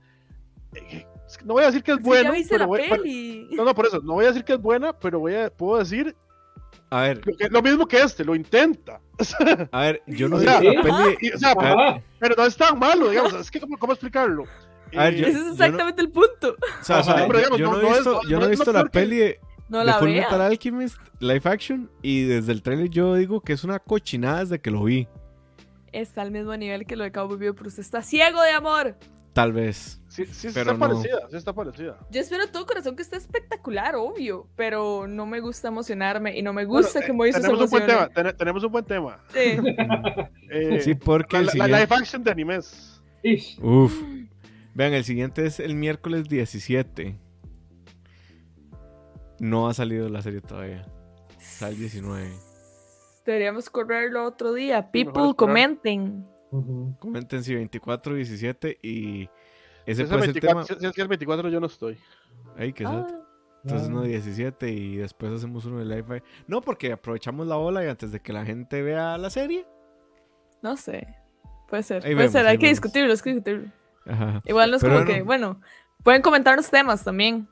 [0.76, 1.06] eh,
[1.46, 3.48] no voy a decir que es Sí, bueno, ya viste pero la voy- pero- peli.
[3.52, 5.80] no, no, por eso, no voy a decir que es buena, pero voy a, puedo
[5.80, 6.14] decir
[6.92, 9.00] A ver, lo, que- lo mismo que este, lo intenta.
[9.72, 11.56] a ver, yo no sé o sea,
[12.20, 14.46] pero, no es tan malo, digamos, es que, ¿cómo, cómo explicarlo?
[14.96, 16.56] A ver, Eh, yo- Ese es exactamente el punto.
[16.82, 17.26] O sea, Ajá.
[17.28, 19.18] Pero digamos, yo no- no no he visto, no- yo no he visto la peli
[19.18, 20.24] de, No de la Full vea.
[20.24, 24.60] Metal Alchemist live action y desde el trailer yo digo que es una cochinada desde
[24.60, 25.08] que lo vi.
[25.92, 28.96] Está al mismo nivel que lo de Cowboy Bebop, pero usted está ciego de amor.
[29.40, 30.02] Tal vez.
[30.10, 30.80] Sí, sí, sí Pero está no.
[30.80, 31.98] parecida, sí está parecida.
[32.12, 36.52] Yo espero todo corazón que esté espectacular, obvio, pero no me gusta emocionarme y no
[36.52, 38.86] me gusta Bueno, que eh, Moiso se tenemos un buen tema, ten- tenemos un buen
[38.86, 39.24] tema.
[39.34, 39.40] Sí.
[40.52, 41.86] Eh, Sí, porque la, el la- la siguiente...
[41.86, 43.02] live action de animes.
[43.24, 43.60] Ish.
[43.62, 43.94] Uf.
[44.74, 47.18] Vean, el siguiente es el miércoles 17.
[49.40, 50.86] No ha salido la serie todavía.
[51.38, 52.30] Sale el 19.
[53.26, 54.92] Deberíamos correrlo otro día.
[54.92, 55.30] People esperar.
[56.50, 57.44] Comenten.
[57.44, 59.30] Si 24 17 y ese
[59.86, 60.64] Si es, el puede ser el 24, tema.
[60.66, 61.98] si- si es que el 24 yo no estoy.
[62.58, 63.16] Ay, qué Ah, sad.
[63.64, 63.92] Entonces Ah.
[63.92, 66.24] no 17 y después hacemos uno de live.
[66.48, 69.66] No, porque aprovechamos la ola y antes de que la gente vea la serie.
[70.62, 71.08] no sé.
[71.70, 71.98] Puede ser.
[71.98, 72.46] Ahí Puede vemos, ser.
[72.48, 73.72] ahí Hay que discutirlo, hay que discutirlo.
[74.06, 74.42] Ajá.
[74.46, 75.18] Igual no es Pero como bueno.
[75.18, 75.62] que, bueno,
[76.04, 77.48] pueden comentar los temas también.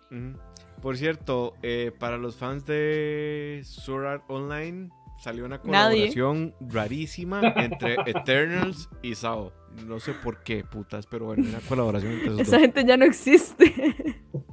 [0.81, 4.89] Por cierto, eh, para los fans de Sword Art Online
[5.19, 6.09] salió una Nadie.
[6.11, 9.51] colaboración rarísima entre Eternals y Sao.
[9.85, 12.61] No sé por qué, putas, pero bueno, una colaboración entre esos Esa dos.
[12.61, 13.95] gente ya no existe.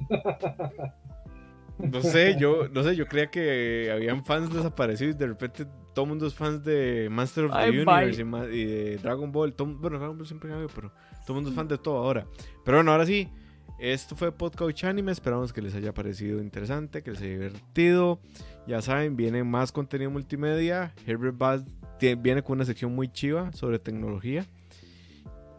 [1.77, 6.05] No sé, yo, no sé, yo creía que habían fans desaparecidos y de repente todo
[6.05, 7.69] el mundo es fans de Master of the Ay.
[7.71, 8.21] Universe
[8.55, 9.53] y, de Dragon Ball.
[9.53, 10.89] Todo- bueno, Dragon Ball siempre habido, pero
[11.25, 12.25] todo el mundo es fan de todo ahora.
[12.63, 13.27] Pero bueno, ahora sí,
[13.77, 15.11] esto fue Podcast Anime.
[15.11, 18.21] Esperamos que les haya parecido interesante, que les haya divertido.
[18.67, 20.93] Ya saben, viene más contenido multimedia.
[21.05, 21.63] Herbert Bass
[21.99, 24.45] viene con una sección muy chiva sobre tecnología.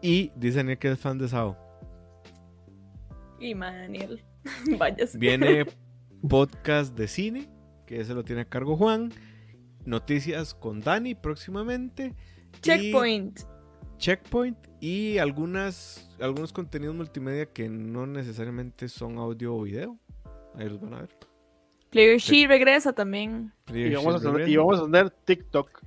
[0.01, 1.57] Y dice Daniel que es fan de Sao.
[3.39, 4.23] y Daniel,
[4.77, 5.17] váyase.
[5.17, 5.65] Viene
[6.29, 7.49] podcast de cine,
[7.85, 9.11] que ese lo tiene a cargo Juan.
[9.85, 12.13] Noticias con Dani próximamente.
[12.57, 13.39] y Checkpoint.
[13.97, 19.97] Checkpoint y algunas, algunos contenidos multimedia que no necesariamente son audio o video.
[20.55, 21.09] Ahí los van a ver.
[21.89, 23.53] Player She regresa también.
[23.73, 25.81] Y vamos, a tener, y vamos a tener TikTok.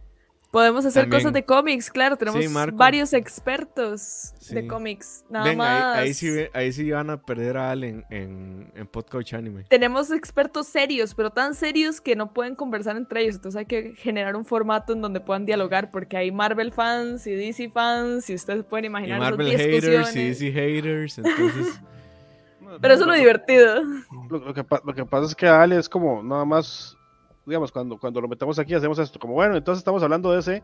[0.51, 1.21] Podemos hacer También.
[1.21, 4.53] cosas de cómics, claro, tenemos varios expertos Sí.
[4.57, 5.25] de cómics.
[5.31, 5.97] Nada Ven, más.
[5.97, 9.35] ahí, ahí, sí, ve- ahí sí van a perder a Al en, en, en Podcast
[9.35, 9.63] Anime.
[9.69, 13.37] Tenemos expertos serios, pero tan serios que no pueden conversar entre ellos.
[13.37, 17.33] Entonces hay que generar un formato en donde puedan dialogar, porque hay Marvel fans y
[17.33, 20.25] DC fans, y ustedes pueden Y imaginar esas Marvel haters y.
[20.31, 21.81] DC haters, entonces...
[22.81, 23.83] Pero eso es lo divertido.
[24.29, 26.97] Lo, lo que, pa- lo que pasa es que Ale es como nada más,
[27.47, 30.63] digamos, cuando, cuando lo metemos aquí hacemos esto, como bueno, entonces estamos hablando de ese.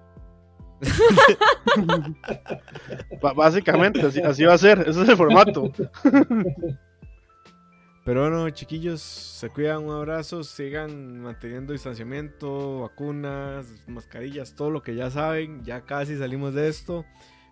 [3.34, 5.72] Básicamente, así, así va a ser, ese es el formato.
[8.04, 14.94] Pero bueno, chiquillos, se cuidan, un abrazo, sigan manteniendo distanciamiento, vacunas, mascarillas, todo lo que
[14.94, 17.04] ya saben, ya casi salimos de esto.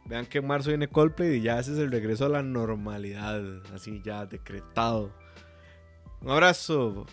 [0.07, 3.41] Vean que en marzo viene Coldplay y ya ese es el regreso a la normalidad,
[3.75, 5.11] así ya decretado.
[6.21, 7.07] Un abrazo,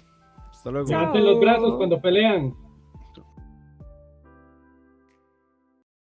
[0.49, 0.89] hasta luego.
[0.89, 2.53] Levanten los brazos cuando pelean.